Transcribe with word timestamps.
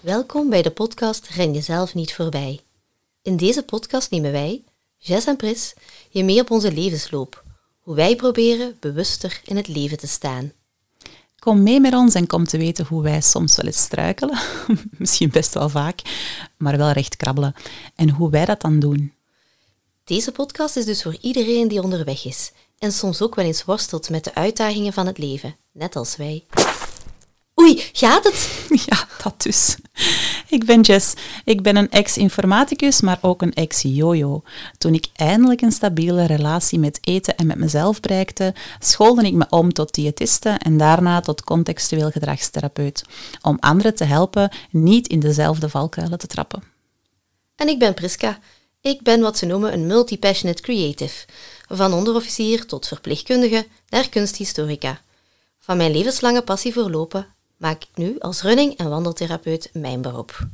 Welkom 0.00 0.50
bij 0.50 0.62
de 0.62 0.70
podcast 0.70 1.28
Ren 1.28 1.52
jezelf 1.52 1.94
niet 1.94 2.14
voorbij. 2.14 2.60
In 3.22 3.36
deze 3.36 3.62
podcast 3.62 4.10
nemen 4.10 4.32
wij, 4.32 4.64
Jess 4.96 5.26
en 5.26 5.36
Pris, 5.36 5.74
je 6.10 6.24
mee 6.24 6.40
op 6.40 6.50
onze 6.50 6.72
levensloop. 6.72 7.44
Hoe 7.80 7.94
wij 7.94 8.16
proberen 8.16 8.76
bewuster 8.80 9.40
in 9.44 9.56
het 9.56 9.68
leven 9.68 9.98
te 9.98 10.06
staan. 10.06 10.52
Kom 11.38 11.62
mee 11.62 11.80
met 11.80 11.94
ons 11.94 12.14
en 12.14 12.26
kom 12.26 12.44
te 12.44 12.58
weten 12.58 12.86
hoe 12.86 13.02
wij 13.02 13.20
soms 13.20 13.56
wel 13.56 13.66
eens 13.66 13.82
struikelen. 13.82 14.38
Misschien 14.98 15.30
best 15.30 15.54
wel 15.54 15.68
vaak, 15.68 16.00
maar 16.56 16.76
wel 16.76 16.90
recht 16.90 17.16
krabbelen. 17.16 17.54
En 17.94 18.10
hoe 18.10 18.30
wij 18.30 18.44
dat 18.44 18.60
dan 18.60 18.78
doen. 18.78 19.12
Deze 20.04 20.32
podcast 20.32 20.76
is 20.76 20.84
dus 20.84 21.02
voor 21.02 21.16
iedereen 21.20 21.68
die 21.68 21.82
onderweg 21.82 22.24
is 22.24 22.52
en 22.78 22.92
soms 22.92 23.22
ook 23.22 23.34
wel 23.34 23.44
eens 23.44 23.64
worstelt 23.64 24.10
met 24.10 24.24
de 24.24 24.34
uitdagingen 24.34 24.92
van 24.92 25.06
het 25.06 25.18
leven, 25.18 25.56
net 25.72 25.96
als 25.96 26.16
wij. 26.16 26.44
Oei, 27.60 27.82
gaat 27.92 28.24
het? 28.24 28.48
Ja, 28.86 29.06
dat 29.22 29.42
dus. 29.42 29.76
Ik 30.48 30.64
ben 30.64 30.80
Jess. 30.80 31.14
Ik 31.44 31.62
ben 31.62 31.76
een 31.76 31.90
ex-informaticus, 31.90 33.00
maar 33.00 33.18
ook 33.20 33.42
een 33.42 33.54
ex-jojo. 33.54 34.42
Toen 34.78 34.94
ik 34.94 35.06
eindelijk 35.12 35.60
een 35.60 35.72
stabiele 35.72 36.26
relatie 36.26 36.78
met 36.78 36.98
eten 37.00 37.36
en 37.36 37.46
met 37.46 37.58
mezelf 37.58 38.00
bereikte, 38.00 38.54
schoolde 38.78 39.26
ik 39.26 39.32
me 39.32 39.46
om 39.48 39.72
tot 39.72 39.94
diëtiste 39.94 40.48
en 40.48 40.76
daarna 40.76 41.20
tot 41.20 41.44
contextueel 41.44 42.10
gedragstherapeut. 42.10 43.04
Om 43.42 43.56
anderen 43.60 43.94
te 43.94 44.04
helpen 44.04 44.50
niet 44.70 45.08
in 45.08 45.20
dezelfde 45.20 45.68
valkuilen 45.68 46.18
te 46.18 46.26
trappen. 46.26 46.62
En 47.56 47.68
ik 47.68 47.78
ben 47.78 47.94
Priska. 47.94 48.38
Ik 48.80 49.02
ben 49.02 49.20
wat 49.20 49.38
ze 49.38 49.46
noemen 49.46 49.72
een 49.72 49.86
multi-passionate 49.86 50.62
creative. 50.62 51.26
Van 51.68 51.92
onderofficier 51.92 52.66
tot 52.66 52.88
verpleegkundige 52.88 53.66
naar 53.88 54.08
kunsthistorica. 54.08 55.00
Van 55.58 55.76
mijn 55.76 55.90
levenslange 55.90 56.42
passie 56.42 56.72
voor 56.72 56.90
lopen 56.90 57.26
maak 57.60 57.82
ik 57.82 57.90
nu 57.94 58.18
als 58.18 58.42
running- 58.42 58.76
en 58.76 58.88
wandeltherapeut 58.88 59.70
mijn 59.72 60.02
beroep. 60.02 60.48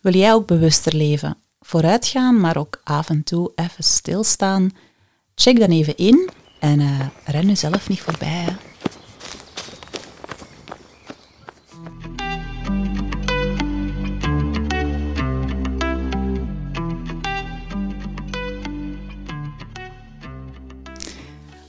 Wil 0.00 0.14
jij 0.14 0.32
ook 0.32 0.46
bewuster 0.46 0.94
leven? 0.94 1.36
Vooruitgaan, 1.60 2.40
maar 2.40 2.56
ook 2.56 2.80
af 2.84 3.08
en 3.08 3.22
toe 3.22 3.52
even 3.54 3.84
stilstaan? 3.84 4.70
Check 5.34 5.58
dan 5.58 5.70
even 5.70 5.96
in 5.96 6.30
en 6.60 6.80
uh, 6.80 7.06
ren 7.24 7.46
jezelf 7.46 7.88
niet 7.88 8.00
voorbij. 8.00 8.28
Hè? 8.28 8.52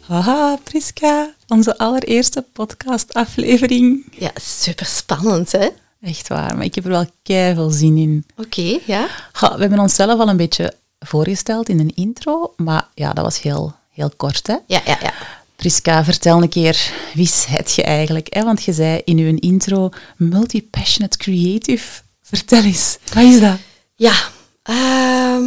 Haha, 0.07 0.57
Priska, 0.63 1.34
onze 1.47 1.77
allereerste 1.77 2.45
podcastaflevering. 2.53 4.05
Ja, 4.19 4.31
super 4.35 4.85
spannend, 4.85 5.51
hè? 5.51 5.67
Echt 6.01 6.27
waar, 6.27 6.55
maar 6.55 6.65
ik 6.65 6.75
heb 6.75 6.83
er 6.85 6.89
wel 6.89 7.05
veel 7.23 7.69
zin 7.69 7.97
in. 7.97 8.25
Oké, 8.37 8.79
ja. 8.85 9.07
we 9.39 9.59
hebben 9.59 9.79
onszelf 9.79 10.19
al 10.19 10.29
een 10.29 10.37
beetje 10.37 10.73
voorgesteld 10.99 11.69
in 11.69 11.79
een 11.79 11.95
intro, 11.95 12.53
maar 12.57 12.87
ja, 12.93 13.13
dat 13.13 13.23
was 13.23 13.41
heel, 13.41 13.73
heel 13.91 14.11
kort, 14.17 14.47
hè? 14.47 14.55
Ja, 14.67 14.81
ja, 14.85 14.97
ja. 15.01 15.13
Priska, 15.55 16.03
vertel 16.03 16.41
een 16.41 16.49
keer, 16.49 16.91
wie 17.13 17.29
het 17.47 17.75
je 17.75 17.83
eigenlijk? 17.83 18.33
Hè? 18.33 18.43
Want 18.43 18.63
je 18.63 18.73
zei 18.73 19.01
in 19.05 19.17
uw 19.17 19.37
intro 19.39 19.89
multi-passionate 20.17 21.17
creative. 21.17 22.01
Vertel 22.21 22.63
eens, 22.63 22.97
wat 23.13 23.23
is 23.23 23.39
dat? 23.39 23.57
Ja, 23.95 24.13
ehm, 24.63 25.43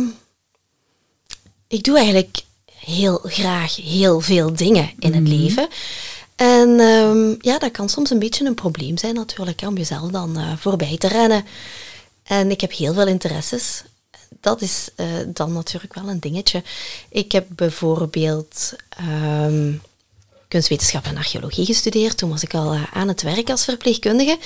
ik 1.69 1.85
doe 1.85 1.97
eigenlijk 1.97 2.43
heel 2.89 3.21
graag 3.23 3.77
heel 3.77 4.21
veel 4.21 4.57
dingen 4.57 4.91
in 4.99 5.15
het 5.15 5.29
leven. 5.29 5.69
En 6.37 6.81
ehm, 6.81 7.35
ja, 7.41 7.59
dat 7.59 7.71
kan 7.71 7.89
soms 7.89 8.11
een 8.11 8.19
beetje 8.19 8.47
een 8.47 8.55
probleem 8.55 8.99
zijn 8.99 9.15
natuurlijk, 9.15 9.63
om 9.67 9.77
jezelf 9.77 10.11
dan 10.11 10.39
uh, 10.39 10.53
voorbij 10.57 10.97
te 10.99 11.09
rennen. 11.09 11.45
En 12.23 12.51
ik 12.51 12.61
heb 12.61 12.73
heel 12.73 12.95
veel 12.95 13.07
interesses. 13.07 13.83
Dat 14.41 14.63
is 14.63 14.89
uh, 14.97 15.07
dan 15.27 15.53
natuurlijk 15.53 15.95
wel 15.95 16.09
een 16.09 16.21
dingetje. 16.21 16.63
Ik 17.09 17.33
heb 17.33 17.47
bijvoorbeeld 17.49 18.73
um, 19.01 19.83
kunstwetenschap 20.49 21.05
en 21.05 21.17
archeologie 21.17 21.67
gestudeerd. 21.67 22.19
Toen 22.19 22.31
was 22.31 22.43
ik 22.43 22.55
al 22.55 22.75
uh, 22.75 22.83
aan 22.93 23.09
het 23.09 23.23
werk 23.23 23.51
als 23.51 23.65
verpleegkundige. 23.65 24.39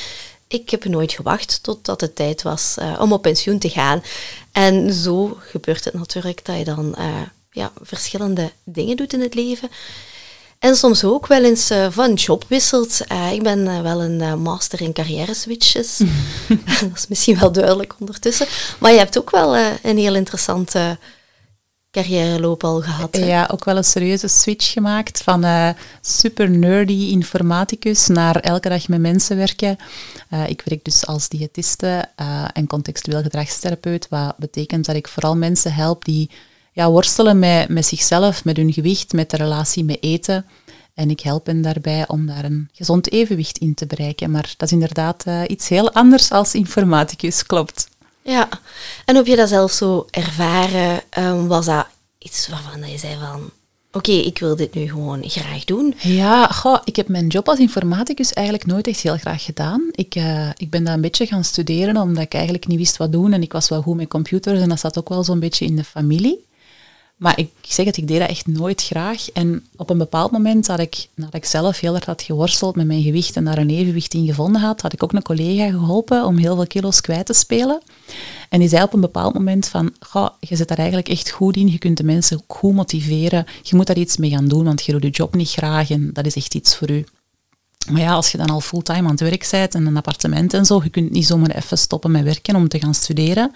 Ik 0.47 0.71
heb 0.71 0.85
nooit 0.85 1.13
gewacht 1.13 1.63
totdat 1.63 2.01
het 2.01 2.17
tijd 2.17 2.43
was 2.43 2.77
om 2.99 3.13
op 3.13 3.23
pensioen 3.23 3.59
te 3.59 3.71
gaan. 3.71 4.03
En 4.53 4.93
zo 4.93 5.39
gebeurt 5.41 5.85
het 5.85 5.95
natuurlijk 5.95 6.45
dat 6.45 6.59
je 6.59 6.65
dan 6.65 6.97
ja, 7.53 7.73
verschillende 7.81 8.53
dingen 8.65 8.97
doet 8.97 9.13
in 9.13 9.21
het 9.21 9.35
leven. 9.35 9.71
En 10.63 10.77
soms 10.77 11.05
ook 11.05 11.27
wel 11.27 11.45
eens 11.45 11.71
uh, 11.71 11.87
van 11.91 12.15
job 12.15 12.45
wisselt. 12.49 13.01
Uh, 13.13 13.33
ik 13.33 13.43
ben 13.43 13.59
uh, 13.59 13.81
wel 13.81 14.03
een 14.03 14.43
master 14.43 14.81
in 14.81 14.93
carrière 14.93 15.35
switches. 15.35 15.97
dat 16.81 16.91
is 16.95 17.07
misschien 17.09 17.39
wel 17.39 17.53
duidelijk 17.53 17.95
ondertussen. 17.99 18.47
Maar 18.79 18.93
je 18.93 18.99
hebt 18.99 19.19
ook 19.19 19.31
wel 19.31 19.57
een 19.83 19.99
heel 19.99 20.15
interessante 20.15 20.99
carrièreloop 21.91 22.65
al 22.65 22.81
gehad. 22.81 23.17
Hè? 23.17 23.25
Ja, 23.25 23.49
ook 23.53 23.65
wel 23.65 23.77
een 23.77 23.85
serieuze 23.85 24.29
switch 24.29 24.73
gemaakt 24.73 25.23
van 25.23 25.75
super 26.01 26.51
nerdy 26.51 27.09
informaticus 27.11 28.07
naar 28.07 28.37
elke 28.37 28.69
dag 28.69 28.89
met 28.89 29.01
mensen 29.01 29.37
werken. 29.37 29.77
ik 30.47 30.63
werk 30.65 30.85
dus 30.85 31.07
als 31.07 31.29
diëtiste 31.29 32.09
en 32.53 32.67
contextueel 32.67 33.23
gedragstherapeut, 33.23 34.07
wat 34.09 34.37
betekent 34.37 34.85
dat 34.85 34.97
ik 34.97 35.09
vooral 35.09 35.37
mensen 35.37 35.73
help 35.73 36.05
die 36.05 36.31
ja, 36.73 36.91
worstelen 36.91 37.39
met, 37.39 37.69
met 37.69 37.87
zichzelf, 37.87 38.45
met 38.45 38.57
hun 38.57 38.73
gewicht, 38.73 39.13
met 39.13 39.31
de 39.31 39.37
relatie 39.37 39.85
met 39.85 40.03
eten. 40.03 40.47
En 40.95 41.11
ik 41.11 41.21
help 41.21 41.47
hen 41.47 41.63
daarbij 41.63 42.09
om 42.09 42.27
daar 42.27 42.45
een 42.45 42.69
gezond 42.73 43.13
evenwicht 43.13 43.59
in 43.59 43.75
te 43.75 43.87
bereiken. 43.87 44.31
Maar 44.31 44.55
dat 44.57 44.69
is 44.69 44.73
inderdaad 44.73 45.25
uh, 45.27 45.41
iets 45.47 45.69
heel 45.69 45.93
anders 45.93 46.31
als 46.31 46.55
informaticus, 46.55 47.47
klopt. 47.47 47.89
Ja, 48.23 48.49
en 49.05 49.17
heb 49.17 49.27
je 49.27 49.37
dat 49.37 49.49
zelf 49.49 49.73
zo 49.73 50.07
ervaren? 50.11 51.03
Um, 51.19 51.47
was 51.47 51.67
dat 51.67 51.87
iets 52.19 52.49
waarvan 52.49 52.91
je 52.91 52.99
zei 52.99 53.17
van... 53.21 53.51
Oké, 53.95 54.11
okay, 54.11 54.23
ik 54.23 54.39
wil 54.39 54.57
dit 54.57 54.75
nu 54.75 54.89
gewoon 54.89 55.23
graag 55.23 55.65
doen. 55.65 55.95
Ja, 55.99 56.47
goh, 56.47 56.81
ik 56.85 56.97
heb 56.97 57.09
mijn 57.09 57.27
job 57.27 57.49
als 57.49 57.59
informaticus 57.59 58.33
eigenlijk 58.33 58.67
nooit 58.67 58.87
echt 58.87 59.01
heel 59.01 59.17
graag 59.17 59.45
gedaan. 59.45 59.89
Ik, 59.91 60.15
uh, 60.15 60.49
ik 60.57 60.71
ben 60.71 60.85
dat 60.85 60.95
een 60.95 61.01
beetje 61.01 61.27
gaan 61.27 61.45
studeren 61.45 61.97
omdat 61.97 62.25
ik 62.25 62.35
eigenlijk 62.35 62.67
niet 62.67 62.79
wist 62.79 62.97
wat 62.97 63.13
doen. 63.13 63.33
En 63.33 63.43
ik 63.43 63.53
was 63.53 63.69
wel 63.69 63.83
goed 63.83 63.97
met 63.97 64.09
computers 64.09 64.61
en 64.61 64.69
dat 64.69 64.81
zat 64.81 64.99
ook 64.99 65.09
wel 65.09 65.25
zo'n 65.25 65.41
beetje 65.41 65.65
in 65.65 65.77
de 65.77 65.85
familie. 65.85 66.47
Maar 67.23 67.39
ik 67.39 67.51
zeg 67.61 67.87
het, 67.87 67.97
ik 67.97 68.09
deed 68.09 68.19
dat 68.19 68.29
echt 68.29 68.47
nooit 68.47 68.83
graag. 68.83 69.31
En 69.31 69.67
op 69.77 69.91
een 69.91 69.99
bepaald 69.99 70.31
moment 70.31 70.67
had 70.67 70.79
ik, 70.79 71.09
nadat 71.15 71.35
ik 71.35 71.45
zelf 71.45 71.81
heel 71.81 71.95
erg 71.95 72.05
had 72.05 72.23
geworsteld 72.23 72.77
met 72.77 72.87
mijn 72.87 73.03
gewicht 73.03 73.37
en 73.37 73.45
daar 73.45 73.59
een 73.59 73.71
evenwicht 73.71 74.15
in 74.15 74.27
gevonden 74.27 74.61
had, 74.61 74.81
had 74.81 74.93
ik 74.93 75.03
ook 75.03 75.13
een 75.13 75.23
collega 75.23 75.71
geholpen 75.71 76.25
om 76.25 76.37
heel 76.37 76.55
veel 76.55 76.67
kilo's 76.67 77.01
kwijt 77.01 77.27
te 77.27 77.33
spelen. 77.33 77.81
En 78.49 78.61
die 78.61 78.69
zei 78.69 78.83
op 78.83 78.93
een 78.93 79.01
bepaald 79.01 79.35
moment 79.35 79.69
van, 79.69 79.93
je 80.41 80.57
zit 80.57 80.69
daar 80.69 80.79
eigenlijk 80.79 81.09
echt 81.09 81.31
goed 81.31 81.57
in, 81.57 81.71
je 81.71 81.79
kunt 81.79 81.97
de 81.97 82.05
mensen 82.05 82.37
ook 82.37 82.57
goed 82.57 82.75
motiveren, 82.75 83.45
je 83.63 83.77
moet 83.77 83.87
daar 83.87 83.99
iets 83.99 84.17
mee 84.17 84.31
gaan 84.31 84.49
doen, 84.49 84.65
want 84.65 84.85
je 84.85 84.93
doet 84.93 85.03
je 85.03 85.11
job 85.11 85.35
niet 85.35 85.51
graag 85.51 85.91
en 85.91 86.11
dat 86.13 86.27
is 86.27 86.37
echt 86.37 86.55
iets 86.55 86.77
voor 86.77 86.91
u. 86.91 87.05
Maar 87.91 88.01
ja, 88.01 88.13
als 88.13 88.33
je 88.33 88.39
dan 88.39 88.51
al 88.51 88.61
fulltime 88.61 88.99
aan 88.99 89.11
het 89.11 89.21
werk 89.21 89.49
bent 89.51 89.75
en 89.75 89.87
een 89.87 89.97
appartement 89.97 90.55
en 90.55 90.67
zo, 90.67 90.81
je 90.83 90.91
kunt 90.91 91.11
niet 91.11 91.27
zomaar 91.27 91.51
even 91.51 91.79
stoppen 91.79 92.11
met 92.11 92.25
werken 92.25 92.57
om 92.57 92.69
te 92.69 92.81
gaan 92.81 92.95
studeren. 92.95 93.55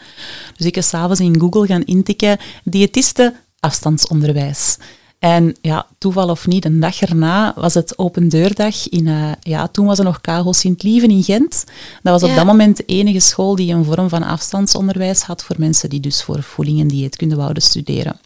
Dus 0.57 0.67
ik 0.67 0.77
is 0.77 0.89
s'avonds 0.89 1.21
in 1.21 1.41
Google 1.41 1.67
gaan 1.67 1.85
intikken, 1.85 2.39
diëtiste 2.65 3.35
afstandsonderwijs. 3.61 4.77
En 5.19 5.57
ja, 5.61 5.87
toeval 5.99 6.29
of 6.29 6.47
niet, 6.47 6.65
een 6.65 6.81
dag 6.81 7.01
erna 7.01 7.53
was 7.57 7.75
het 7.75 7.99
open 7.99 8.29
deurdag 8.29 8.89
in, 8.89 9.07
uh, 9.07 9.33
ja, 9.41 9.69
toen 9.69 9.87
was 9.87 9.99
er 9.99 10.05
nog 10.05 10.21
Kagel 10.21 10.53
Sint-Lieven 10.53 11.11
in 11.11 11.23
Gent. 11.23 11.65
Dat 12.03 12.21
was 12.21 12.31
op 12.31 12.37
dat 12.37 12.47
moment 12.47 12.77
de 12.77 12.85
enige 12.85 13.21
school 13.21 13.55
die 13.55 13.73
een 13.73 13.85
vorm 13.85 14.09
van 14.09 14.23
afstandsonderwijs 14.23 15.23
had 15.23 15.45
voor 15.45 15.57
mensen 15.59 15.91
die 15.91 16.01
dus 16.01 16.23
voor 16.23 16.43
voeding 16.43 16.81
en 16.81 16.89
dieetkunde 16.89 17.37
wouden 17.37 17.63
studeren. 17.63 18.21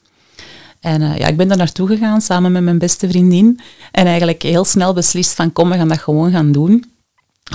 En 0.80 1.00
uh, 1.00 1.16
ja, 1.16 1.26
ik 1.26 1.36
ben 1.36 1.48
daar 1.48 1.56
naartoe 1.56 1.86
gegaan 1.86 2.20
samen 2.20 2.52
met 2.52 2.62
mijn 2.62 2.78
beste 2.78 3.08
vriendin 3.08 3.60
en 3.92 4.06
eigenlijk 4.06 4.42
heel 4.42 4.64
snel 4.64 4.92
beslist 4.92 5.34
van 5.34 5.52
kom, 5.52 5.70
we 5.70 5.76
gaan 5.76 5.88
dat 5.88 5.98
gewoon 5.98 6.30
gaan 6.30 6.52
doen. 6.52 6.84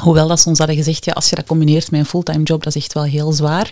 Hoewel 0.02 0.28
dat 0.28 0.40
ze 0.40 0.50
ons 0.50 0.58
hadden 0.58 0.76
gezegd, 0.76 1.06
ja, 1.06 1.14
als 1.14 1.30
je 1.30 1.36
dat 1.36 1.46
combineert 1.46 1.92
met 1.92 2.00
een 2.00 2.06
fulltime 2.06 2.44
job, 2.44 2.64
dat 2.64 2.76
is 2.76 2.82
echt 2.82 2.94
wel 2.94 3.04
heel 3.04 3.32
zwaar. 3.32 3.72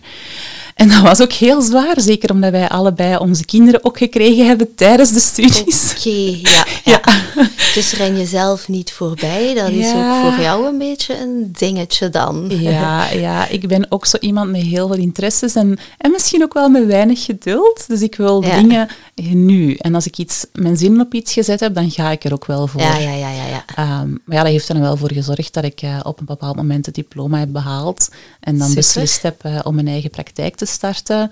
En 0.76 0.88
dat 0.88 1.02
was 1.02 1.22
ook 1.22 1.32
heel 1.32 1.62
zwaar, 1.62 2.02
zeker 2.02 2.32
omdat 2.32 2.52
wij 2.52 2.70
allebei 2.70 3.18
onze 3.18 3.46
kinderen 3.46 3.86
ook 3.86 3.98
gekregen 3.98 4.48
hebben 4.48 4.76
tijdens 4.76 5.12
de 5.12 5.20
studies. 5.20 5.94
Oké, 5.98 6.50
ja, 6.50 6.66
ja. 6.84 7.02
Dus 7.76 7.94
ren 7.94 8.18
je 8.18 8.26
zelf 8.26 8.68
niet 8.68 8.92
voorbij. 8.92 9.54
Dat 9.54 9.70
is 9.70 9.94
ook 9.94 10.16
voor 10.22 10.44
jou 10.44 10.68
een 10.68 10.78
beetje 10.78 11.18
een 11.20 11.50
dingetje 11.52 12.10
dan. 12.10 12.46
Ja, 12.50 13.10
ja, 13.28 13.48
ik 13.48 13.68
ben 13.68 13.86
ook 13.90 14.06
zo 14.06 14.18
iemand 14.20 14.52
met 14.52 14.62
heel 14.62 14.88
veel 14.88 14.98
interesses 14.98 15.56
en, 15.56 15.78
en 15.98 16.12
misschien 16.12 16.44
ook 16.44 16.54
wel 16.54 16.70
met 16.70 16.86
weinig 16.86 17.26
geduld. 17.26 17.88
Dus 17.88 18.02
ik 18.02 18.16
wil 18.16 18.42
dingen 18.42 18.88
nu. 19.16 19.76
En 19.76 19.96
als 19.96 20.06
ik 20.06 20.18
iets, 20.18 20.46
mijn 20.54 20.78
zin 20.78 21.00
op 21.00 21.14
iets 21.14 21.34
gezet 21.34 21.60
heb, 21.60 21.76
dan 21.76 21.92
ga 21.92 22.12
ik 22.12 22.24
er 22.24 22.34
ook 22.34 22.46
wel 22.46 22.68
voor. 22.68 22.82
Ja, 22.82 22.98
ja, 22.98 23.12
ja. 23.12 23.30
ja, 23.30 23.46
ja. 23.46 24.02
Um, 24.02 24.22
maar 24.26 24.38
ja, 24.38 24.44
dat 24.44 24.52
heeft 24.52 24.68
er 24.68 24.74
dan 24.74 24.84
wel 24.84 24.98
voor 24.98 25.14
gezorgd 25.14 25.54
dat 25.54 25.64
ik 25.64 25.82
uh, 25.82 26.00
op 26.04 26.20
een 26.20 26.26
bepaald 26.26 26.56
moment 26.56 26.86
het 26.86 26.96
diploma 26.96 27.40
heb 27.40 27.52
behaald 27.52 28.10
en 28.40 28.58
dan 28.58 28.74
beslist 28.74 29.22
heb 29.22 29.46
uh, 29.46 29.60
om 29.64 29.76
mijn 29.76 29.88
eigen 29.88 30.10
praktijk 30.10 30.56
te 30.56 30.66
starten. 30.66 31.30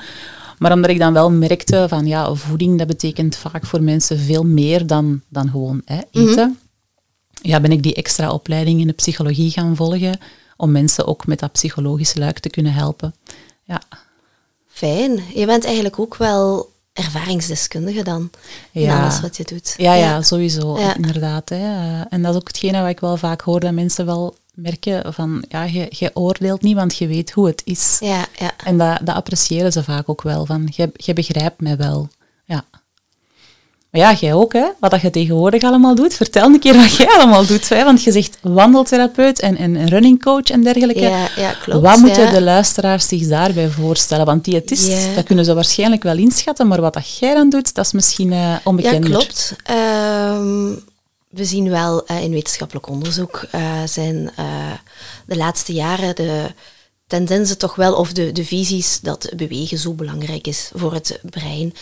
Maar 0.62 0.72
omdat 0.72 0.90
ik 0.90 1.00
dan 1.00 1.14
wel 1.14 1.32
merkte 1.32 1.86
van 1.90 2.06
ja, 2.08 2.34
voeding 2.36 2.78
dat 2.78 2.88
betekent 2.88 3.36
vaak 3.36 3.66
voor 3.66 3.84
mensen 3.84 4.20
veel 4.20 4.44
meer 4.44 4.88
dan, 4.88 5.22
dan 5.30 5.50
gewoon 5.50 5.82
hè, 5.86 6.00
eten. 6.12 6.60
Ja, 7.42 7.60
ben 7.60 7.72
ik 7.72 7.84
die 7.84 7.94
extra 7.94 8.32
opleiding 8.32 8.80
in 8.82 8.88
de 8.88 8.94
psychologie 8.94 9.52
gaan 9.52 9.76
volgen 9.76 10.20
om 10.58 10.72
mensen 10.72 11.08
ook 11.08 11.26
met 11.28 11.40
dat 11.40 11.52
psychologische 11.52 12.20
luik 12.20 12.40
te 12.40 12.50
kunnen 12.50 12.74
helpen. 12.74 13.16
Ja. 13.64 13.82
Fijn. 14.68 15.20
Je 15.34 15.46
bent 15.46 15.66
eigenlijk 15.66 16.00
ook 16.00 16.16
wel 16.18 16.72
ervaringsdeskundige 16.94 18.04
dan 18.04 18.30
in 18.72 18.82
Ja. 18.82 19.02
alles 19.02 19.22
wat 19.22 19.38
je 19.38 19.44
doet. 19.44 19.74
Ja, 19.78 19.94
ja, 19.94 20.22
sowieso, 20.22 20.80
Ja. 20.80 20.96
inderdaad. 20.96 21.50
Hè. 21.50 21.56
Eh, 21.56 22.02
En 22.10 22.22
dat 22.22 22.32
is 22.34 22.40
ook 22.42 22.48
hetgene 22.48 22.82
wat 22.82 22.90
ik 22.90 23.00
wel 23.00 23.18
vaak 23.18 23.42
hoor, 23.42 23.60
dat 23.60 23.72
mensen 23.74 24.06
wel 24.06 24.36
merken 24.52 25.14
van, 25.14 25.46
ja, 25.48 25.64
je, 25.64 25.88
je 25.90 26.12
oordeelt 26.14 26.62
niet, 26.62 26.76
want 26.76 26.98
je 26.98 27.08
weet 27.08 27.32
hoe 27.32 27.48
het 27.48 27.62
is. 27.66 27.98
Ja, 28.00 28.26
ja. 28.40 28.52
En 28.64 28.78
dat, 28.78 29.00
dat 29.04 29.16
appreciëren 29.16 29.72
ze 29.72 29.84
vaak 29.84 30.10
ook 30.10 30.22
wel, 30.22 30.46
van, 30.46 30.68
je, 30.76 30.92
je 30.94 31.14
begrijpt 31.14 31.62
mij 31.62 31.78
wel. 31.78 32.10
Ja. 32.46 32.66
Maar 33.92 34.02
ja, 34.02 34.14
jij 34.14 34.34
ook, 34.34 34.54
hè? 34.54 34.66
Wat 34.80 34.92
dat 34.92 35.02
je 35.02 35.10
tegenwoordig 35.10 35.64
allemaal 35.64 35.96
doet. 35.96 36.14
Vertel 36.14 36.46
een 36.46 36.60
keer 36.60 36.76
wat 36.76 36.96
jij 36.96 37.08
allemaal 37.08 37.46
doet. 37.46 37.70
Hè? 37.70 37.84
Want 37.84 38.04
je 38.04 38.12
zegt 38.12 38.38
wandeltherapeut 38.42 39.40
en, 39.40 39.58
en 39.58 39.90
running 39.90 40.24
coach 40.24 40.44
en 40.50 40.62
dergelijke. 40.64 41.02
Ja, 41.02 41.28
ja, 41.36 41.54
klopt. 41.64 41.82
wat 41.82 41.98
moeten 41.98 42.24
ja. 42.24 42.32
de 42.32 42.42
luisteraars 42.42 43.08
zich 43.08 43.28
daarbij 43.28 43.70
voorstellen? 43.70 44.26
Want 44.26 44.44
diëtist, 44.46 44.88
Ja. 44.88 45.16
dat 45.16 45.24
kunnen 45.24 45.46
ze 45.46 45.54
waarschijnlijk 45.54 46.04
wel 46.04 46.18
inschatten, 46.18 46.68
maar 46.68 46.82
wat 46.82 46.94
dat 46.94 47.18
jij 47.18 47.34
dan 47.34 47.50
doet, 47.50 47.74
dat 47.74 47.86
is 47.86 47.92
misschien 47.92 48.32
eh 48.32 48.56
Ja, 48.78 49.00
klopt. 49.00 49.56
Ehm, 49.64 50.74
we 51.32 51.46
zien 51.46 51.70
wel 51.70 52.06
eh, 52.06 52.24
in 52.24 52.32
wetenschappelijk 52.32 52.88
onderzoek 52.88 53.46
eh, 53.52 53.84
zijn 53.86 54.32
eh, 54.36 54.74
de 55.26 55.38
laatste 55.38 55.74
jaren 55.74 56.16
de 56.16 56.54
tendensen 57.08 57.58
toch 57.58 57.76
wel, 57.76 57.96
of 57.96 58.14
de, 58.14 58.32
de 58.32 58.46
visies, 58.46 59.00
dat 59.00 59.32
bewegen 59.36 59.78
zo 59.78 59.94
belangrijk 59.94 60.48
is 60.48 60.72
voor 60.74 60.94
het 60.94 61.20
brein. 61.24 61.74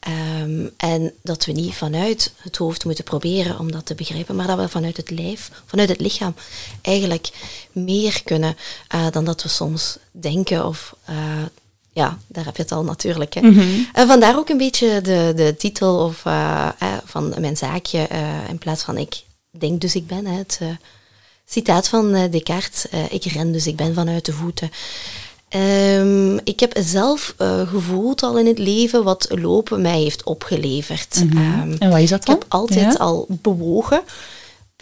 Ehm, 0.00 0.66
en 0.76 1.12
dat 1.22 1.44
we 1.44 1.52
niet 1.52 1.74
vanuit 1.74 2.32
het 2.36 2.56
hoofd 2.56 2.84
moeten 2.84 3.04
proberen 3.04 3.58
om 3.58 3.72
dat 3.72 3.86
te 3.86 3.94
begrijpen, 3.94 4.36
maar 4.36 4.46
dat 4.46 4.58
we 4.58 4.68
vanuit 4.68 4.96
het 4.96 5.10
lijf, 5.10 5.50
vanuit 5.66 5.88
het 5.88 6.00
lichaam, 6.00 6.34
eigenlijk 6.82 7.30
meer 7.72 8.22
kunnen 8.24 8.56
dan 9.10 9.24
dat 9.24 9.42
we 9.42 9.48
soms 9.48 9.98
denken 10.10 10.66
of 10.66 10.96
eh, 11.04 11.16
ja, 11.92 12.18
daar 12.26 12.44
heb 12.44 12.56
je 12.56 12.62
het 12.62 12.72
al 12.72 12.84
natuurlijk. 12.84 13.34
Hè. 13.34 13.40
En 13.92 14.06
vandaar 14.06 14.36
ook 14.36 14.48
een 14.48 14.56
beetje 14.58 15.00
de, 15.00 15.32
de 15.36 15.54
titel 15.58 16.04
of, 16.04 16.24
eh, 16.24 16.68
van 17.04 17.34
mijn 17.38 17.56
zaakje, 17.56 17.98
eh, 18.06 18.48
in 18.48 18.58
plaats 18.58 18.82
van 18.82 18.96
ik 18.98 19.22
denk 19.50 19.80
dus 19.80 19.94
ik 19.94 20.06
ben. 20.06 20.26
Hè, 20.26 20.36
het 20.36 20.60
citaat 21.46 21.88
van 21.88 22.12
Descartes, 22.30 22.86
ik 23.10 23.24
ren 23.24 23.52
dus 23.52 23.66
ik 23.66 23.76
ben 23.76 23.94
vanuit 23.94 24.24
de 24.24 24.32
voeten. 24.32 24.70
Ehm, 25.48 26.36
ik 26.44 26.60
heb 26.60 26.72
zelf 26.80 27.34
gevoeld 27.66 28.22
al 28.22 28.38
in 28.38 28.46
het 28.46 28.58
leven 28.58 29.04
wat 29.04 29.26
lopen 29.30 29.80
mij 29.80 30.00
heeft 30.00 30.24
opgeleverd. 30.24 31.16
Ehm, 31.30 31.76
En 31.78 31.90
wat 31.90 31.98
is 31.98 32.10
dat 32.10 32.20
ik 32.20 32.26
dan? 32.26 32.34
heb 32.34 32.44
altijd 32.48 32.92
Ja? 32.92 32.98
al 32.98 33.26
bewogen 33.28 34.02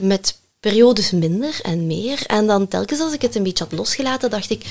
met 0.01 0.37
periodes 0.61 1.11
minder 1.11 1.59
en 1.63 1.87
meer. 1.87 2.23
En 2.27 2.47
dan 2.47 2.69
telkens 2.69 3.01
als 3.01 3.13
ik 3.13 3.23
het 3.23 3.35
een 3.35 3.43
beetje 3.43 3.65
had 3.65 3.79
losgelaten, 3.79 4.31
dacht 4.31 4.51
ik, 4.51 4.65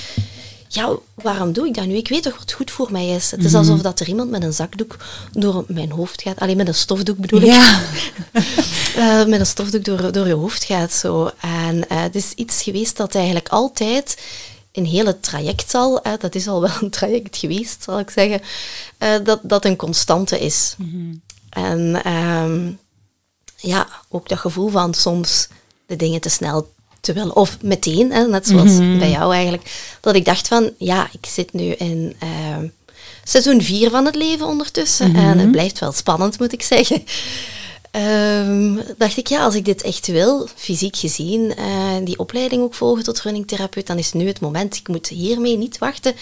ja, 0.67 0.95
waarom 1.13 1.51
doe 1.53 1.67
ik 1.67 1.73
dat 1.73 1.85
nu? 1.85 1.95
Ik 1.95 2.07
weet 2.07 2.23
toch 2.23 2.37
wat 2.37 2.51
goed 2.51 2.71
voor 2.71 2.91
mij 2.91 3.07
is. 3.07 3.31
Het 3.31 3.43
is 3.43 3.51
Mhm. 3.51 3.57
alsof 3.59 3.81
dat 3.81 3.99
er 3.99 4.07
iemand 4.07 4.29
met 4.29 4.43
een 4.43 4.53
zakdoek 4.53 4.97
door 5.31 5.63
mijn 5.67 5.91
hoofd 5.91 6.21
gaat. 6.21 6.39
Alleen 6.39 6.57
met 6.57 6.67
een 6.67 6.75
stofdoek 6.75 7.17
bedoel 7.17 7.41
ik. 7.41 7.55
Eh, 8.95 9.25
met 9.25 9.39
een 9.39 9.45
stofdoek 9.45 9.83
door, 9.85 10.11
door 10.11 10.27
je 10.27 10.33
hoofd 10.33 10.63
gaat. 10.63 10.91
Zo. 10.91 11.31
En 11.41 11.89
eh, 11.89 12.01
het 12.01 12.15
is 12.15 12.31
iets 12.33 12.61
geweest 12.63 12.97
dat 12.97 13.15
eigenlijk 13.15 13.47
altijd 13.49 14.17
een 14.71 14.85
hele 14.85 15.19
traject 15.19 15.73
al, 15.73 16.01
eh, 16.01 16.13
dat 16.19 16.35
is 16.35 16.47
al 16.47 16.61
wel 16.61 16.71
een 16.81 16.89
traject 16.89 17.37
geweest, 17.37 17.83
zal 17.83 17.99
ik 17.99 18.09
zeggen, 18.09 18.41
dat, 19.23 19.39
dat 19.43 19.65
een 19.65 19.75
constante 19.75 20.39
is. 20.39 20.75
En 21.49 22.03
ehm, 22.03 22.71
ja, 23.55 23.87
ook 24.09 24.29
dat 24.29 24.39
gevoel 24.39 24.69
van 24.69 24.93
soms 24.93 25.47
de 25.85 25.95
dingen 25.95 26.21
te 26.21 26.29
snel 26.29 26.73
te 27.07 27.13
willen, 27.13 27.35
of 27.35 27.57
meteen, 27.61 28.11
hè, 28.11 28.27
net 28.27 28.47
zoals 28.47 28.77
bij 28.77 29.09
jou 29.09 29.33
eigenlijk, 29.33 29.97
dat 30.01 30.15
ik 30.15 30.25
dacht 30.25 30.47
van, 30.47 30.71
ja, 30.77 31.09
ik 31.11 31.25
zit 31.25 31.53
nu 31.53 31.63
in 31.63 32.15
ehm, 32.19 32.67
seizoen 33.23 33.61
4 33.61 33.89
van 33.89 34.05
het 34.05 34.15
leven 34.15 34.45
ondertussen 34.45 35.15
en 35.15 35.39
het 35.39 35.51
blijft 35.51 35.79
wel 35.79 35.91
spannend, 35.91 36.39
moet 36.39 36.53
ik 36.53 36.61
zeggen. 36.61 37.03
Ehm, 37.91 38.75
dacht 38.97 39.17
ik, 39.17 39.27
ja, 39.27 39.43
als 39.43 39.55
ik 39.55 39.65
dit 39.65 39.81
echt 39.81 40.07
wil, 40.07 40.47
fysiek 40.55 40.95
gezien, 40.95 41.55
eh, 41.55 41.65
die 42.03 42.19
opleiding 42.19 42.61
ook 42.61 42.73
volgen 42.73 43.03
tot 43.03 43.21
runningtherapeut, 43.21 43.87
dan 43.87 43.97
is 43.97 44.13
nu 44.13 44.27
het 44.27 44.39
moment. 44.39 44.75
Ik 44.75 44.87
moet 44.87 45.07
hiermee 45.07 45.57
niet 45.57 45.77
wachten 45.77 46.15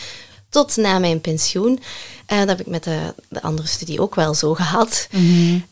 tot 0.56 0.78
na 0.78 1.00
mijn 1.00 1.22
pensioen. 1.22 1.80
Eh, 2.26 2.38
dat 2.38 2.48
heb 2.48 2.60
ik 2.60 2.68
met 2.68 2.84
de, 2.84 3.14
de 3.30 3.42
andere 3.42 3.68
studie 3.68 4.02
ook 4.02 4.16
wel 4.16 4.34
zo 4.34 4.54
gehad. 4.54 5.08